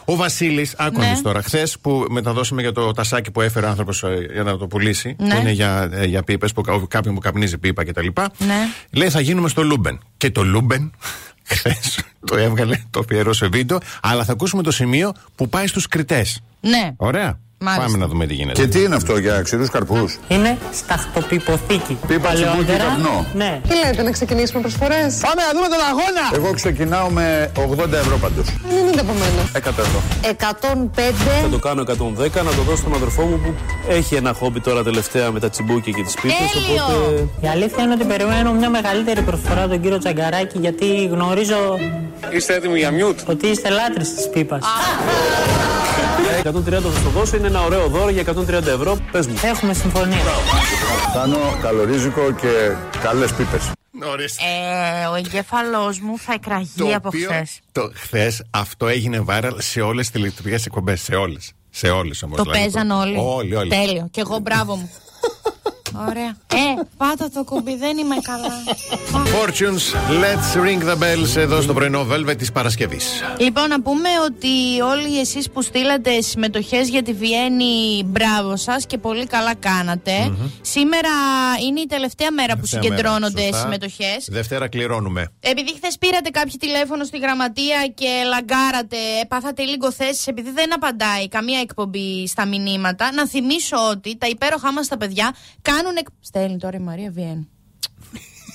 [0.04, 1.20] ο Βασίλης, άκουγε Ναι.
[1.22, 5.16] τώρα, χθες που μεταδώσαμε για το τασάκι που έφερε ο άνθρωπος για να το πουλήσει,
[5.18, 5.34] Ναι.
[5.34, 8.06] που είναι για, ε, για πίπες, που κα- κάποιον που καπνίζει πίπα κτλ.
[8.38, 8.56] Ναι.
[8.90, 10.00] Λέει θα γίνουμε στο Λούμπεν.
[10.16, 10.92] Και το Λούμπεν,
[11.48, 16.40] χθες το έβγαλε, το αφιερώσει βίντεο, αλλά θα ακούσουμε το σημείο που πάει στους κριτές.
[16.60, 16.92] Ναι.
[16.96, 17.38] Ωραία.
[17.58, 17.84] Μάλιστα.
[17.84, 18.60] Πάμε να δούμε τι γίνεται.
[18.62, 21.98] Και τι είναι αυτό για ξηρούς καρπούς; Είναι σταχτοπιποθήκη.
[22.06, 23.26] Πίπα, τσιμπούκι, καπνό.
[23.34, 23.60] Ναι.
[23.68, 26.24] Τι λέτε, να ξεκινήσουμε προσφορές; Πάμε να δούμε τον αγώνα!
[26.34, 28.46] Εγώ ξεκινάω με 80 ευρώ πάντως.
[28.48, 29.42] 90 από μένα.
[29.52, 30.02] 100 ευρώ.
[30.22, 31.40] 105.
[31.42, 33.54] Θα το κάνω 110 να το δώσω στον αδερφό μου που
[33.88, 36.34] έχει ένα χόμπι τώρα τελευταία με τα τσιμπούκια και τις πίπες.
[36.52, 36.84] Τέλειο!
[36.84, 41.78] Οπότε Η αλήθεια είναι ότι περιμένω μια μεγαλύτερη προσφορά από τον κύριο Τσαγκαράκη γιατί γνωρίζω
[42.30, 43.18] Είστε έτοιμοι για μιούτ.
[43.26, 44.64] ότι είστε λάτρεις της πίπας.
[46.42, 48.98] 130 θα στο δώσω, είναι ένα ωραίο δώρο για 130 ευρώ.
[49.12, 49.34] Πες μου.
[49.42, 50.16] Έχουμε συμφωνία.
[51.14, 53.70] Κάνω καλορίζικο και καλές πίπες.
[54.12, 54.42] Ορίστε.
[54.44, 57.60] Ε, ο εγκέφαλός μου θα εκραγεί από χθες.
[57.72, 61.00] το χθες αυτό έγινε viral σε όλες τις τηλεοπτικές εκπομπές.
[61.00, 61.52] Σε όλες.
[61.70, 62.36] Σε όλες όμως.
[62.36, 63.16] Το παίζαν όλοι.
[63.18, 63.70] Όλοι, όλοι.
[63.70, 64.08] Τέλειο.
[64.10, 64.90] Και εγώ μπράβο μου.
[66.08, 66.36] Ωραία.
[66.52, 68.52] Ε, πάτα το κουμπί, δεν είμαι καλά.
[69.12, 69.84] Fortunes,
[70.22, 73.22] let's ring the bells εδώ στο πρωινό Velvet της Παρασκευής.
[73.38, 78.98] Λοιπόν, να πούμε ότι όλοι εσείς που στείλατε συμμετοχές για τη Βιέννη, μπράβο σας και
[78.98, 80.32] πολύ καλά κάνατε.
[80.60, 81.08] Σήμερα
[81.66, 84.28] είναι η τελευταία μέρα που συγκεντρώνονται συμμετοχές.
[84.28, 85.32] Δευτέρα κληρώνουμε.
[85.40, 88.96] Επειδή χθες πήρατε κάποιο τηλέφωνο στη γραμματεία και λαγκάρατε,
[89.28, 94.72] πάθατε λίγο θέσεις επειδή δεν απαντάει καμία εκπομπή στα μηνύματα, να θυμίσω ότι τα υπέροχά
[94.72, 95.34] μας τα παιδιά
[95.76, 95.96] κάνουν.
[95.96, 96.06] Εκ...
[96.20, 97.48] Στέλνει τώρα η Μαρία Βιέννη.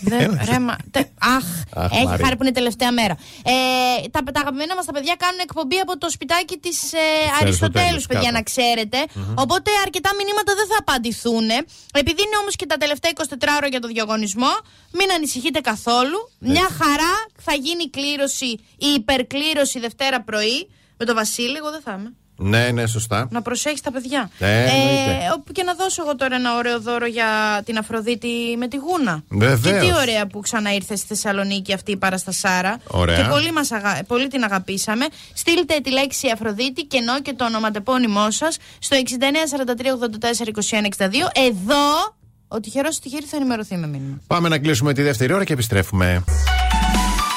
[0.04, 2.24] Δεν, ρε, μα, τε, αχ, Αχ, έχει Μαρία.
[2.24, 3.16] χάρη που είναι τελευταία μέρα.
[3.44, 7.42] Ε, τα, τα αγαπημένα μας τα παιδιά κάνουν εκπομπή από το σπιτάκι της ε, Αριστοτέλους,
[7.42, 8.34] Αριστοτέλους, παιδιά, κάτω.
[8.34, 8.98] να ξέρετε.
[9.36, 11.50] Οπότε αρκετά μηνύματα δεν θα απαντηθούν.
[11.94, 13.24] Επειδή είναι όμως και τα τελευταία 24
[13.58, 14.52] ώρα για το διαγωνισμό,
[14.92, 16.18] μην ανησυχείτε καθόλου.
[16.40, 17.14] Μια χαρά
[17.46, 18.50] θα γίνει η κλήρωση,
[18.88, 21.56] η υπερκλήρωση Δευτέρα πρωί με τον Βασίλη.
[21.56, 22.14] Εγώ δεν θα είμαι.
[22.42, 23.28] Ναι, ναι, σωστά.
[23.32, 24.30] Να προσέχεις τα παιδιά.
[24.40, 25.32] Ε, εννοείται.
[25.34, 29.24] όπου και να δώσω εγώ τώρα ένα ωραίο δώρο για την Αφροδίτη με τη Γούνα.
[29.30, 29.82] Βεβαίως.
[29.82, 32.78] Και τι ωραία που ξανά ήρθε στη Θεσσαλονίκη αυτή η παραστασάρα.
[32.88, 33.18] Ωραία.
[33.18, 34.00] Και πολύ, μας αγα...
[34.08, 35.06] πολύ την αγαπήσαμε.
[35.34, 39.02] Στείλτε τη λέξη Αφροδίτη και ενώ και το ονοματεπώνυμό σας στο 6943842162.
[41.34, 42.16] Εδώ
[42.48, 44.20] ο τυχερός τυχερή θα ενημερωθεί με μήνυμα.
[44.28, 46.24] Πάμε να κλείσουμε τη δεύτερη ώρα και επιστρέφουμε.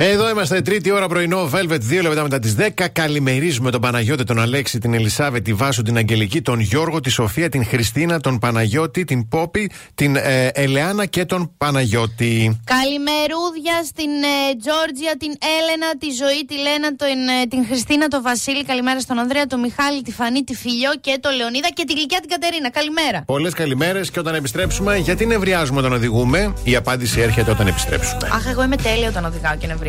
[0.00, 2.86] Εδώ είμαστε, τρίτη ώρα πρωινό, Velvet, δύο λεπτά μετά τις 10.
[2.92, 7.48] Καλημερίζουμε τον Παναγιώτη, τον Αλέξη, την Ελισάβε, τη Βάσου, την Αγγελική, τον Γιώργο, τη Σοφία,
[7.48, 12.60] την Χριστίνα, τον Παναγιώτη, την Πόπη, την ε, Ελεάνα και τον Παναγιώτη.
[12.64, 17.08] Καλημερούδια στην ε, Τζόρτζια, την Έλενα, τη Ζωή, τη Λένα, τον,
[17.42, 18.64] ε, την Χριστίνα, τον Βασίλη.
[18.64, 22.20] Καλημέρα στον Ανδρέα, τον Μιχάλη, τη Φανή, τη Φιλιό και τον Λεωνίδα και τη Γλυκιά
[22.20, 22.70] την Κατερίνα.
[22.70, 23.22] Καλημέρα.
[23.26, 28.28] Πολλές καλημέρες και όταν επιστρέψουμε, γιατί νευριάζουμε όταν οδηγούμε, η απάντηση έρχεται όταν επιστρέψουμε.
[28.32, 29.87] Αχ, εγώ είμαι τέλεια όταν οδηγάω και νευριάζω.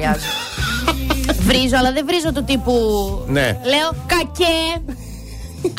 [1.40, 2.74] Βρίζω, αλλά δεν βρίζω του τύπου.
[3.28, 3.60] Ναι.
[3.64, 4.82] Λέω κακέ,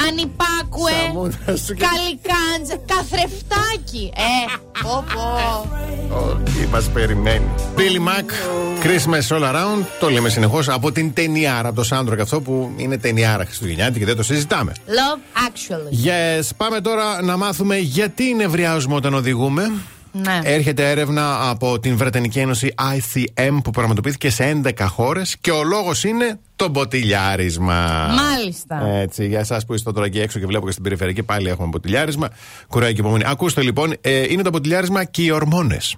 [0.09, 4.13] ανυπάκουε, Σαμούδα σου και- καλικάντζα, καθρεφτάκι.
[4.17, 5.69] Ε, πω πω.
[6.17, 7.45] Όχι, μας περιμένει.
[7.77, 8.31] Billy Mac,
[8.87, 9.85] Christmas all around.
[10.01, 14.05] Το λέμε συνεχώς από την ταινιάρα, από το soundtrack αυτό που είναι ταινιάρα Χριστουγεννιάτικη και
[14.05, 14.73] δεν το συζητάμε.
[14.87, 16.07] Love actually.
[16.09, 19.71] Yes, πάμε τώρα να μάθουμε γιατί νευριάζουμε όταν οδηγούμε.
[20.13, 20.41] Ναι.
[20.43, 26.05] Έρχεται έρευνα από την Βρετανική Ένωση ICM που πραγματοποιήθηκε σε 11 χώρες και ο λόγος
[26.05, 28.09] είναι το μποτιλιάρισμα.
[28.15, 28.87] Μάλιστα.
[28.87, 31.69] Έτσι, για εσάς που είστε τώρα εκεί έξω και βλέπω και στην περιφερειακή πάλι έχουμε
[31.69, 32.29] μποτιλιάρισμα.
[32.69, 33.25] Κουράει και υπομονή.
[33.27, 35.97] Ακούστε λοιπόν, ε, είναι το μποτιλιάρισμα και οι ορμόνες.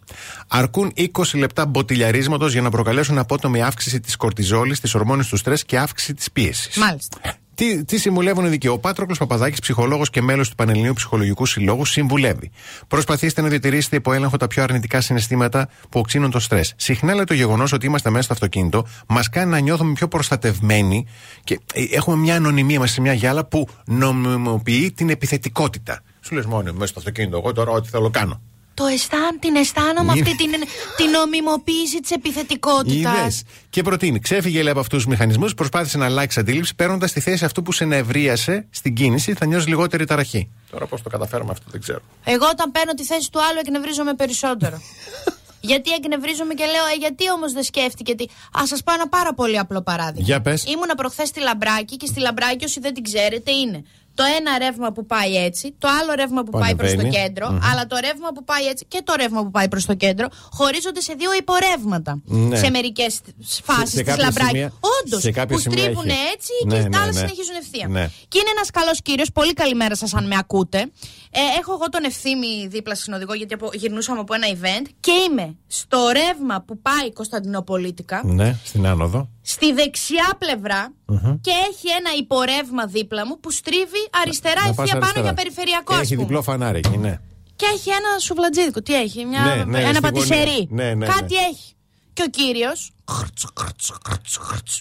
[0.48, 5.64] Αρκούν 20 λεπτά μποτιλιαρίσματος για να προκαλέσουν απότομη αύξηση της κορτιζόλης, της ορμόνης του στρες
[5.64, 6.77] και αύξηση της πίεσης.
[6.77, 7.18] Μάλιστα.
[7.62, 8.68] Τι, τι συμβουλεύουν οι ειδικοί.
[8.68, 12.51] Ο Πάτροκλος Παπαδάκης, ψυχολόγος και μέλος του Πανελληνίου Ψυχολογικού Συλλόγου, συμβουλεύει.
[12.88, 16.75] Προσπαθήστε να διατηρήσετε υπό έλεγχο τα πιο αρνητικά συναισθήματα που οξύνουν το στρες.
[16.77, 21.07] Συχνά λέει το γεγονός ότι είμαστε μέσα στο αυτοκίνητο μας κάνει να νιώθουμε πιο προστατευμένοι
[21.44, 26.03] και ε, έχουμε μια ανωνυμία μας σε μια γυάλα που νομιμοποιεί την επιθετικότητα.
[26.20, 28.40] Σου λες μόνο μέσα στο αυτοκίνητο, εγώ τώρα ό,τι θέλω κάνω.
[28.74, 30.30] Το αισθάν, την αισθάνομαι Είδε.
[30.30, 30.50] αυτή την,
[30.96, 33.18] την νομιμοποίηση της επιθετικότητας.
[33.18, 33.42] Είδες.
[33.70, 34.18] Και προτείνει.
[34.18, 37.72] Ξέφυγε λέει, από αυτούς τους μηχανισμούς, προσπάθησε να αλλάξει αντίληψη, παίρνοντας τη θέση αυτού που
[37.72, 40.48] σε νευρίασε στην κίνηση, θα νιώσεις λιγότερη ταραχή.
[40.70, 42.00] Τώρα πώς το καταφέραμε αυτό δεν ξέρω.
[42.24, 44.80] Εγώ όταν παίρνω τη θέση του άλλου εκνευρίζομαι περισσότερο.
[45.70, 48.24] γιατί εκνευρίζομαι και λέω, ε, γιατί όμως δεν σκέφτηκε τι.
[48.61, 50.26] Α σας πω ένα πάρα πολύ απλό παράδειγμα.
[50.26, 50.64] Για πες.
[50.64, 54.92] Ήμουνα προχθές στη Λαμπράκη και στη Λαμπράκη, όσοι δεν την ξέρετε, είναι το ένα ρεύμα
[54.92, 57.25] που πάει έτσι, το άλλο ρεύμα που, Που πάει προς το ανεβαίνει.
[57.25, 57.59] κεντρο Μμμ.
[57.72, 61.01] αλλά το ρεύμα που πάει έτσι και το ρεύμα που πάει προς το κέντρο χωρίζονται
[61.01, 62.20] σε δύο υπορεύματα.
[62.25, 62.57] Ναι.
[62.57, 64.48] Σε μερικές Σε- φάσεις σε της κάποια Λαμπράκη.
[64.51, 64.72] σημεία-
[65.05, 66.18] Όντως, σε κάποια που σημεία στρίβουν έχει.
[66.35, 67.18] έτσι Ναι, και ναι, τα άλλα ναι.
[67.18, 67.87] συνεχίζουν ευθεία.
[67.88, 68.11] Ναι.
[68.29, 69.33] Και είναι ένας καλός κύριος.
[69.33, 70.79] Πολύ καλημέρα σας, αν με ακούτε.
[71.35, 75.11] Ε, έχω εγώ τον ευθύμη δίπλα στην οδηγό, γιατί απο- γυρνούσαμε από ένα event και
[75.31, 79.29] είμαι στο ρεύμα που πάει Κωνσταντινοπολίτικα, Ναι, στην άνοδο.
[79.42, 81.40] Στη δεξιά πλευρά Μμμ.
[81.40, 85.24] και έχει ένα υπορεύμα δίπλα μου που στρίβει αριστερά Να πας ευθεία πάνω αριστερά.
[85.26, 86.26] για περιφερειακό, ας Έχει πούμε.
[86.26, 87.20] διπλό φανάρι εκεί, ναι.
[87.57, 88.83] Και έχει ένα σουβλατζίδικο.
[88.83, 90.40] Τι έχει, μια, Ναι, ναι, ένα στη πατησερί.
[90.50, 90.66] γωνία.
[90.70, 91.40] Ναι, ναι, Κάτι ναι.
[91.40, 91.74] έχει.
[92.12, 92.90] Και ο κύριος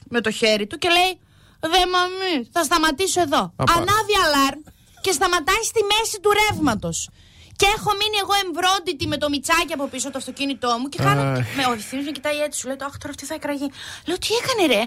[0.10, 1.20] με το χέρι του και λέει:
[1.60, 3.54] Δε μαμί, θα σταματήσω εδώ.
[3.56, 3.72] Απα.
[3.74, 4.60] Ανάβει αλάρμ
[5.02, 7.10] και σταματάει στη μέση του ρεύματος.
[7.62, 11.22] Και έχω μείνει εγώ εμβρόντιτη με το μιτσάκι από πίσω το αυτοκίνητό μου και κάνω.
[11.22, 11.56] Αχ.
[11.58, 13.68] Με ο ευθύνη με κοιτάει έτσι, σου λέει: Αχ, τώρα αυτή θα εκραγεί.
[14.08, 14.82] Λέω: Τι έκανε, ρε;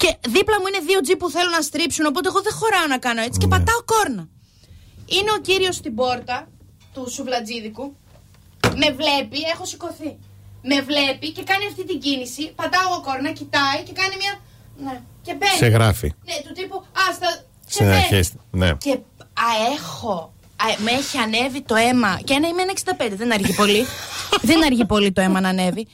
[0.00, 2.98] Και δίπλα μου είναι δύο τζι που θέλουν να στρίψουν, οπότε εγώ δεν χωράω να
[3.06, 3.54] κάνω έτσι και Ναι.
[3.56, 4.24] πατάω κόρνα.
[5.16, 6.36] Είναι ο κύριος στην πόρτα
[6.94, 7.86] του σουβλατζίδικου.
[8.80, 10.10] Με βλέπει, έχω σηκωθεί.
[10.70, 12.52] Με βλέπει και κάνει αυτή την κίνηση.
[12.60, 14.34] Πατάω εγώ κόρνα, κοιτάει και κάνει μια.
[14.84, 14.96] Ναι.
[15.22, 15.56] Και μπαίνει.
[15.56, 16.08] Σε γράφει.
[16.28, 16.84] Ναι, του τύπου.
[17.10, 17.28] Άστα.
[17.66, 17.96] και Στην μπαίνει.
[18.16, 18.32] αρχή.
[18.50, 18.70] Ναι.
[18.84, 18.90] Και
[19.46, 20.16] α, έχω.
[20.64, 22.20] Α, με έχει ανέβει το αίμα.
[22.24, 22.72] Και ένα είμαι ένα
[23.06, 23.10] 65.
[23.16, 23.86] Δεν αργεί πολύ.
[24.48, 25.86] δεν αργεί πολύ το αίμα να ανέβει.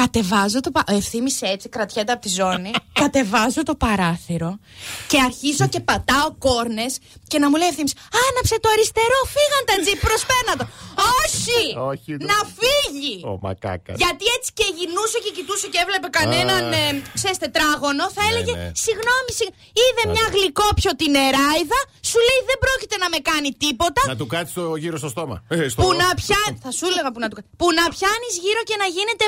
[0.00, 0.70] Κατεβάζω το.
[0.70, 2.70] πα- Ο ευθύμης έτσι, κρατιέται από τη ζώνη.
[3.02, 4.50] κατεβάζω το παράθυρο
[5.10, 6.92] και αρχίζω και πατάω κόρνες
[7.30, 7.94] και να μου λέει ευθύμης
[8.26, 10.64] Άναψε το αριστερό, φύγαν τα τζιπ, προσπένα το.
[11.22, 11.62] Όχι!
[11.92, 13.14] Όχι, το- να φύγει!
[13.32, 13.92] Ο μακάκα.
[14.02, 16.76] Γιατί έτσι και γινούσε και κοιτούσε και έβλεπε κανέναν, Α.
[16.82, 16.86] ε,
[17.18, 18.66] ξέρεις, τετράγωνο, θα έλεγε ναι.
[18.86, 24.00] Συγγνώμη, συγγ- είδε μια γλυκόπιο την νεράιδα, σου λέει δεν πρόκειται να με κάνει τίποτα.
[24.12, 25.36] Να του κάτσεις το γύρω στο στόμα.
[25.54, 25.78] Ε, στο...
[25.82, 26.56] Που να πιάνει.
[26.64, 29.24] Θα σου έλεγα που να του κα- Που να πιάνεις γύρω και να γίνεται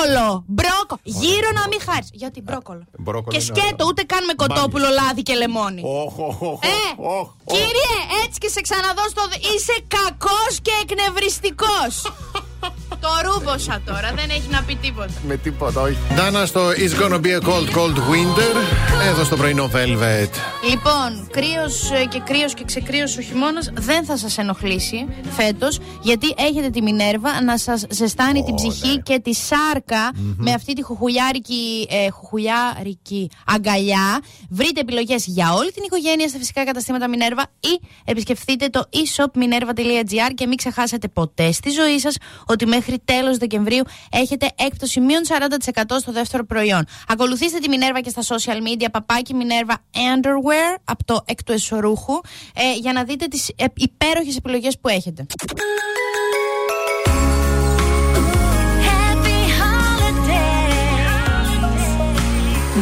[0.00, 0.44] μπρόκολο.
[0.46, 0.94] Μπρόκο.
[1.02, 2.06] Γύρω να μην χάρει.
[2.12, 3.86] Γιατί μπρόκολο; μπρόκολο και είναι σκέτο, ωραίο.
[3.90, 5.82] ούτε καν με κοτόπουλο, λάδι και λεμόνι.
[5.84, 6.78] Όχ, όχ, όχ, Ε,
[7.18, 7.54] όχ, όχ.
[7.54, 9.22] κύριε, έτσι και σε ξαναδώ στο.
[9.30, 11.92] δ- Είσαι κακός και εκνευριστικός
[13.00, 15.12] το ρούμποσα τώρα, δεν έχει να πει τίποτα.
[15.26, 15.96] Με τίποτα, όχι.
[16.14, 18.54] Ντάνα στο It's gonna be a cold, cold winter.
[19.08, 20.30] Εδώ στο πρωινό Velvet.
[20.68, 26.70] Λοιπόν, κρύος και κρύος και ξεκρύος ο χειμώνας δεν θα σας ενοχλήσει φέτος, γιατί έχετε
[26.70, 32.10] τη Μινέρβα να σας ζεστάνει την ψυχή και τη σαρκα με αυτή τη χουχουλιάρικη, ε,
[32.10, 34.20] χουχουλιάρικη αγκαλιά.
[34.50, 40.46] Βρείτε επιλογές για όλη την οικογένεια στα φυσικά καταστήματα Μινέρβα ή επισκεφτείτε το e-shopminerva.gr και
[40.46, 42.16] μην ξεχάσετε ποτέ στη ζωή σας
[42.50, 46.84] ότι μέχρι τέλος Δεκεμβρίου έχετε έκπτωση μείον 40% στο δεύτερο προϊόν.
[47.08, 52.20] Ακολουθήστε τη Μινέρβα και στα social media, παπάκι Μινέρβα Underwear από το εκ του εσωρούχου,
[52.54, 55.26] ε, για να δείτε τις ε, υπέροχες επιλογές που έχετε.
[58.86, 60.70] Happy holidays.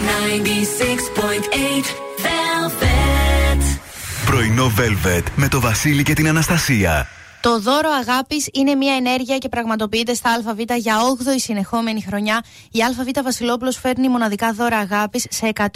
[0.09, 1.85] 96.8
[2.25, 3.63] Velvet.
[4.27, 7.09] Πρωινό Velvet με το Βασίλη και την Αναστασία.
[7.41, 12.45] Το δώρο αγάπης είναι μια ενέργεια και πραγματοποιείται στα ΑΒ για 8η συνεχόμενη χρονιά.
[12.71, 15.71] Η ΑΒ Βασιλόπουλος φέρνει μοναδικά δώρα αγάπης σε 191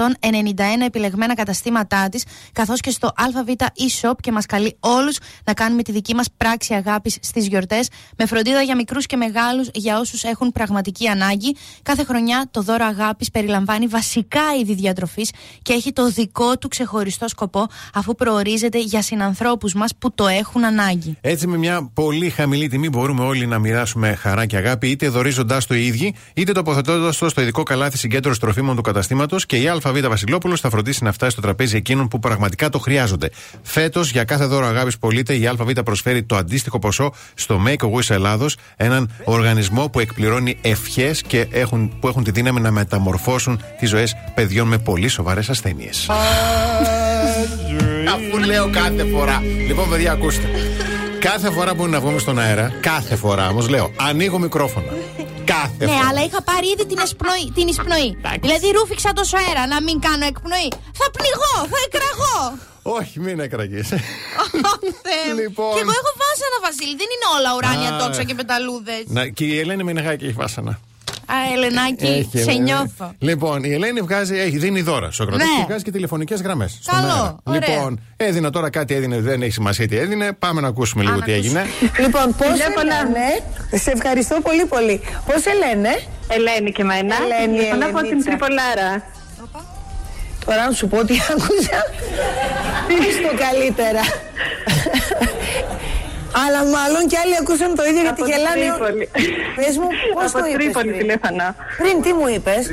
[0.84, 5.92] επιλεγμένα καταστήματά της, καθώς και στο ΑΒ e-shop και μας καλεί όλους να κάνουμε τη
[5.92, 10.52] δική μας πράξη αγάπης στις γιορτές, με φροντίδα για μικρούς και μεγάλους για όσους έχουν
[10.52, 11.56] πραγματική ανάγκη.
[11.82, 15.30] Κάθε χρονιά το δώρο αγάπης περιλαμβάνει βασικά είδη διατροφής
[15.62, 20.64] και έχει το δικό του ξεχωριστό σκοπό, αφού προορίζεται για συνανθρώπους μας που το έχουν
[20.64, 21.16] ανάγκη.
[21.20, 25.60] Έτσι, με μια πολύ χαμηλή τιμή μπορούμε όλοι να μοιράσουμε χαρά και αγάπη, είτε δορίζοντά
[25.68, 29.68] το οι ίδιοι, είτε τοποθετώντας το στο ειδικό καλάθι συγκέντρωση τροφίμων του καταστήματος και η
[29.68, 33.30] ΑΒ Βασιλόπουλος θα φροντίσει να φτάσει στο τραπέζι εκείνων που πραγματικά το χρειάζονται.
[33.62, 37.90] Φέτος, για κάθε δώρο αγάπης πολίτε, η ΑΒ προσφέρει το αντίστοιχο ποσό στο Make a
[37.90, 43.60] Wish Ελλάδος, έναν οργανισμό που εκπληρώνει ευχές και έχουν, που έχουν τη δύναμη να μεταμορφώσουν
[43.78, 46.08] τις ζωές παιδιών με πολύ σοβαρές ασθένειες.
[48.08, 49.42] Αφού λέω κάθε φορά.
[49.66, 50.48] Λοιπόν, παιδιά, ακούστε.
[51.22, 54.92] Κάθε φορά που είναι να βγούμε στον αέρα, κάθε φορά όμως λέω, ανοίγω μικρόφωνα.
[55.44, 56.08] Κάθε Ναι, φορά.
[56.08, 58.16] αλλά είχα πάρει ήδη την, εσπνοή, την εισπνοή.
[58.40, 60.68] Δηλαδή ρούφηξα τόσο αέρα να μην κάνω εκπνοή.
[61.00, 62.58] Θα πνιγώ, θα εκραγώ.
[62.82, 63.82] Όχι, μην έκραγε.
[63.82, 63.98] Θεέ
[65.28, 65.38] μου.
[65.40, 65.72] Λοιπόν.
[65.74, 66.96] Και εγώ έχω βάσανα, Βασίλη.
[67.00, 67.98] Δεν είναι όλα ουράνια Α.
[68.04, 69.02] τόξα και πεταλούδες.
[69.06, 70.80] Να, και η Ελένη Μενεγάκη έχει βάσανα.
[71.34, 72.58] Α, Ελενάκη, Έχει, σε Ελένη.
[72.58, 73.12] νιώθω.
[73.18, 75.50] Λοιπόν, η Ελένη βγάζει, έχει, δίνει δώρα στο κρατό Ναι.
[75.58, 76.80] και βγάζει και τηλεφωνικές γραμμές.
[76.86, 77.58] Καλό, ωραία.
[77.68, 80.32] Λοιπόν, έδινε τώρα κάτι, έδινε, δεν έχει σημασία τι έδινε.
[80.32, 81.66] Πάμε να ακούσουμε λίγο να τι έγινε.
[81.98, 83.26] Λοιπόν, πώς σε λένε.
[83.82, 85.00] Σε ευχαριστώ πολύ πολύ.
[85.26, 85.88] Πώς σε λένε.
[86.28, 87.14] Ελένη και εμένα.
[87.24, 88.28] Ελένη, Τηλεφωνώ από την Ελενίτσα.
[88.30, 89.02] Τρυπολάρα.
[90.44, 91.78] Τώρα να σου πω τι άκουσα.
[92.88, 94.00] Πες το καλύτερα.
[96.44, 98.66] Αλλά μάλλον και άλλοι ακούσαν το ίδιο γιατί Από την γελάνε.
[98.68, 99.08] Τρίπολη.
[99.56, 100.98] Πες μου, πώς Από το είπες Τρίπολη πριν.
[101.00, 101.46] τηλέφωνα.
[101.78, 102.66] Πριν τι μου είπες;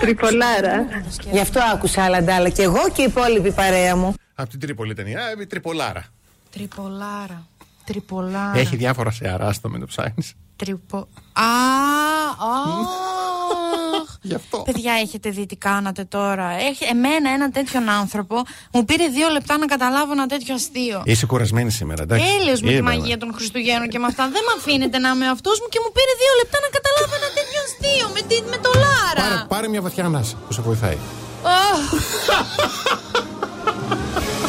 [0.00, 0.86] Τρυπολάρα.
[1.30, 2.48] Γι' αυτό άκουσα άλλα ντάλα.
[2.48, 4.14] Και εγώ και η υπόλοιπη παρέα μου.
[4.34, 5.18] Από την Τρίπολη ταινία.
[5.24, 6.04] Α, η Τριπολάρα.
[6.50, 7.46] Τριπολάρα.
[7.84, 8.52] Τριπολάρα.
[8.58, 10.32] Έχει διάφορα σε αράστο με το ψάχνεις.
[10.58, 10.98] Τρυπο...
[11.32, 11.48] Α,
[12.54, 12.88] αχ.
[14.22, 14.58] Γι' αυτό.
[14.58, 16.48] Παιδιά, έχετε δει τι κάνατε τώρα.
[16.68, 18.42] Έχει, εμένα, έναν τέτοιον άνθρωπο,
[18.72, 21.02] μου πήρε δύο λεπτά να καταλάβω ένα τέτοιο αστείο.
[21.04, 22.24] Είσαι κουρασμένη σήμερα, εντάξει.
[22.40, 22.96] Έλεος με τη Είπαμε.
[22.96, 24.22] μαγεία των Χριστουγέννων και με αυτά.
[24.22, 27.28] Δεν με αφήνετε να είμαι αυτός μου και μου πήρε δύο λεπτά να καταλάβω ένα
[27.38, 29.28] τέτοιο αστείο με, τη, με το Λάρα.
[29.28, 30.98] Πάρε, πάρε μια βαθιά ανάσα που σε βοηθάει.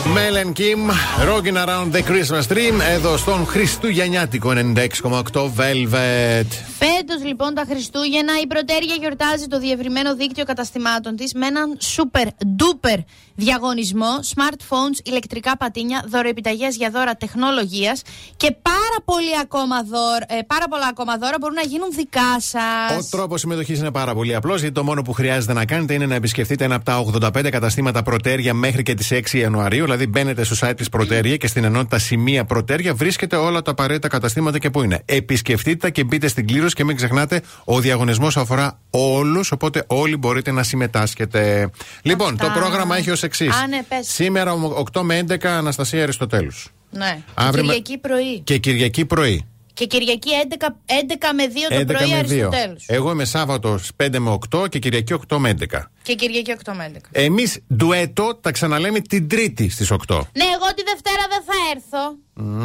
[0.09, 0.13] Αχ.
[0.13, 0.89] Μέλεν Κιμ,
[1.27, 6.47] Rocking Around the Christmas Dream, εδώ στον Χριστουγεννιάτικο 96,8 Velvet.
[6.79, 12.27] Φέτος λοιπόν τα Χριστούγεννα η Πρωτέρια γιορτάζει το διευρυμένο δίκτυο καταστημάτων της με έναν super
[12.59, 12.97] duper
[13.39, 18.01] διαγωνισμό, smartphones, ηλεκτρικά πατίνια, δωροεπιταγές για δώρα τεχνολογίας
[18.37, 23.05] και πάρα, πολύ ακόμα δώρα, ε, πάρα πολλά ακόμα δώρα μπορούν να γίνουν δικά σας.
[23.05, 26.05] Ο τρόπος συμμετοχής είναι πάρα πολύ απλός, γιατί το μόνο που χρειάζεται να κάνετε είναι
[26.05, 29.83] να επισκεφτείτε ένα από τα 85 καταστήματα Πρωτέρια μέχρι και τις 6 Ιανουαρίου.
[29.83, 34.07] Δηλαδή, μπαίνετε στο site της Πρωτέρια και στην ενότητα Σημεία Πρωτέρια βρίσκετε όλα τα απαραίτητα
[34.07, 35.01] καταστήματα και πού είναι.
[35.05, 40.17] Επισκεφτείτε τα και μπείτε στην κλήρωση και μην ξεχνάτε, ο διαγωνισμός αφορά όλους, οπότε όλοι
[40.17, 41.69] μπορείτε να συμμετάσχετε.
[42.01, 42.45] Λοιπόν, Αυτά.
[42.53, 43.55] το πρόγραμμα έχει ως εξής.
[43.55, 44.07] Α, ναι, πες.
[44.07, 44.53] Σήμερα
[44.93, 46.67] 8 με 11 Αναστασία Αριστοτέλους.
[46.91, 47.19] Ναι.
[47.33, 48.39] Αύριο με- Κυριακή πρωί.
[48.39, 49.45] Και Κυριακή πρωί.
[49.79, 52.17] Και Κυριακή 11, 11 με 2 το 11 πρωί με 2.
[52.17, 52.83] Αριστοτέλους.
[52.87, 55.65] Εγώ είμαι Σάββατος 5 με 8 και Κυριακή 8 με 11.
[56.01, 56.97] Και Κυριακή 8 με 11.
[57.11, 59.97] Εμείς ντουέτο τα ξαναλέμε την Τρίτη στις 8.
[60.33, 62.03] Ναι, εγώ τη Δευτέρα δεν θα έρθω.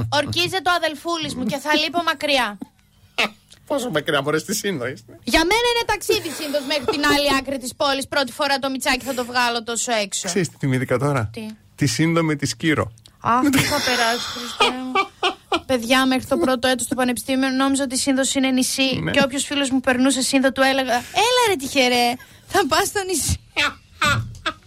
[0.09, 2.59] Ορκίζεται ο αδελφούλης μου και θα λείπω μακριά.
[3.67, 5.19] Πόσο μακριά μπορεί τη σύνδο είστε.
[5.25, 8.09] Για μένα είναι ταξίδι σύντο μέχρι την άλλη άκρη της πόλης.
[8.09, 10.27] Πρώτη φορά το μιτσάκι θα το βγάλω τόσο έξω.
[10.29, 12.93] Ξέρεις τι θυμήθηκα τώρα; Τι; Τη σύντομη της Κύρο.
[13.21, 14.93] Αχ, τι θα περάσει, Χριστέ μου.
[15.67, 19.01] Παιδιά, μέχρι το πρώτο έτος του Πανεπιστήμιου νόμιζα ότι η Σύνδος είναι νησί.
[19.03, 19.11] Ναι.
[19.11, 22.15] Και όποιος φίλος μου περνούσε Σύνδο του έλεγα: Έλα ρε τυχερέ,
[22.47, 23.39] θα πας στο νησί.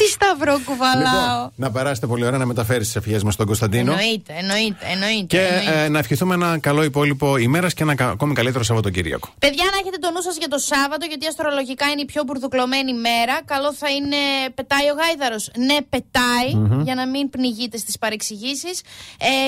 [0.00, 1.36] τι, τι σταυρό κουβαλάω.
[1.36, 3.92] Λοιπόν, να περάσετε πολύ ωραία να μεταφέρεις τις ευχές μας στον Κωνσταντίνο.
[3.92, 5.26] Εννοείται, εννοείται, εννοείται.
[5.26, 5.84] Και εννοείται.
[5.84, 9.28] ε, να ευχηθούμε ένα καλό υπόλοιπο ημέρας και ένα κα- ακόμη καλύτερο Σαββατοκύριακο.
[9.38, 12.92] Παιδιά, να έχετε το νου σας για το Σάββατο, γιατί αστρολογικά είναι η πιο μπουρδουκλωμένη
[12.94, 13.34] μέρα.
[13.44, 14.16] Καλό θα είναι.
[14.54, 15.50] Πετάει ο γάιδαρος.
[15.56, 16.48] Ναι, πετάει,
[16.82, 18.80] για να μην πνιγείτε στις παρεξηγήσεις.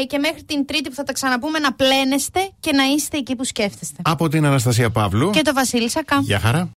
[0.01, 3.37] Ε, και μέχρι την Τρίτη που θα τα ξαναπούμε, να πλένεστε και να είστε εκεί
[3.37, 3.97] που σκέφτεστε.
[4.05, 5.31] Από την Αναστασία Παύλου.
[5.31, 6.19] Και το Βασίλη Σακά.
[6.23, 6.69] Γεια χαρά.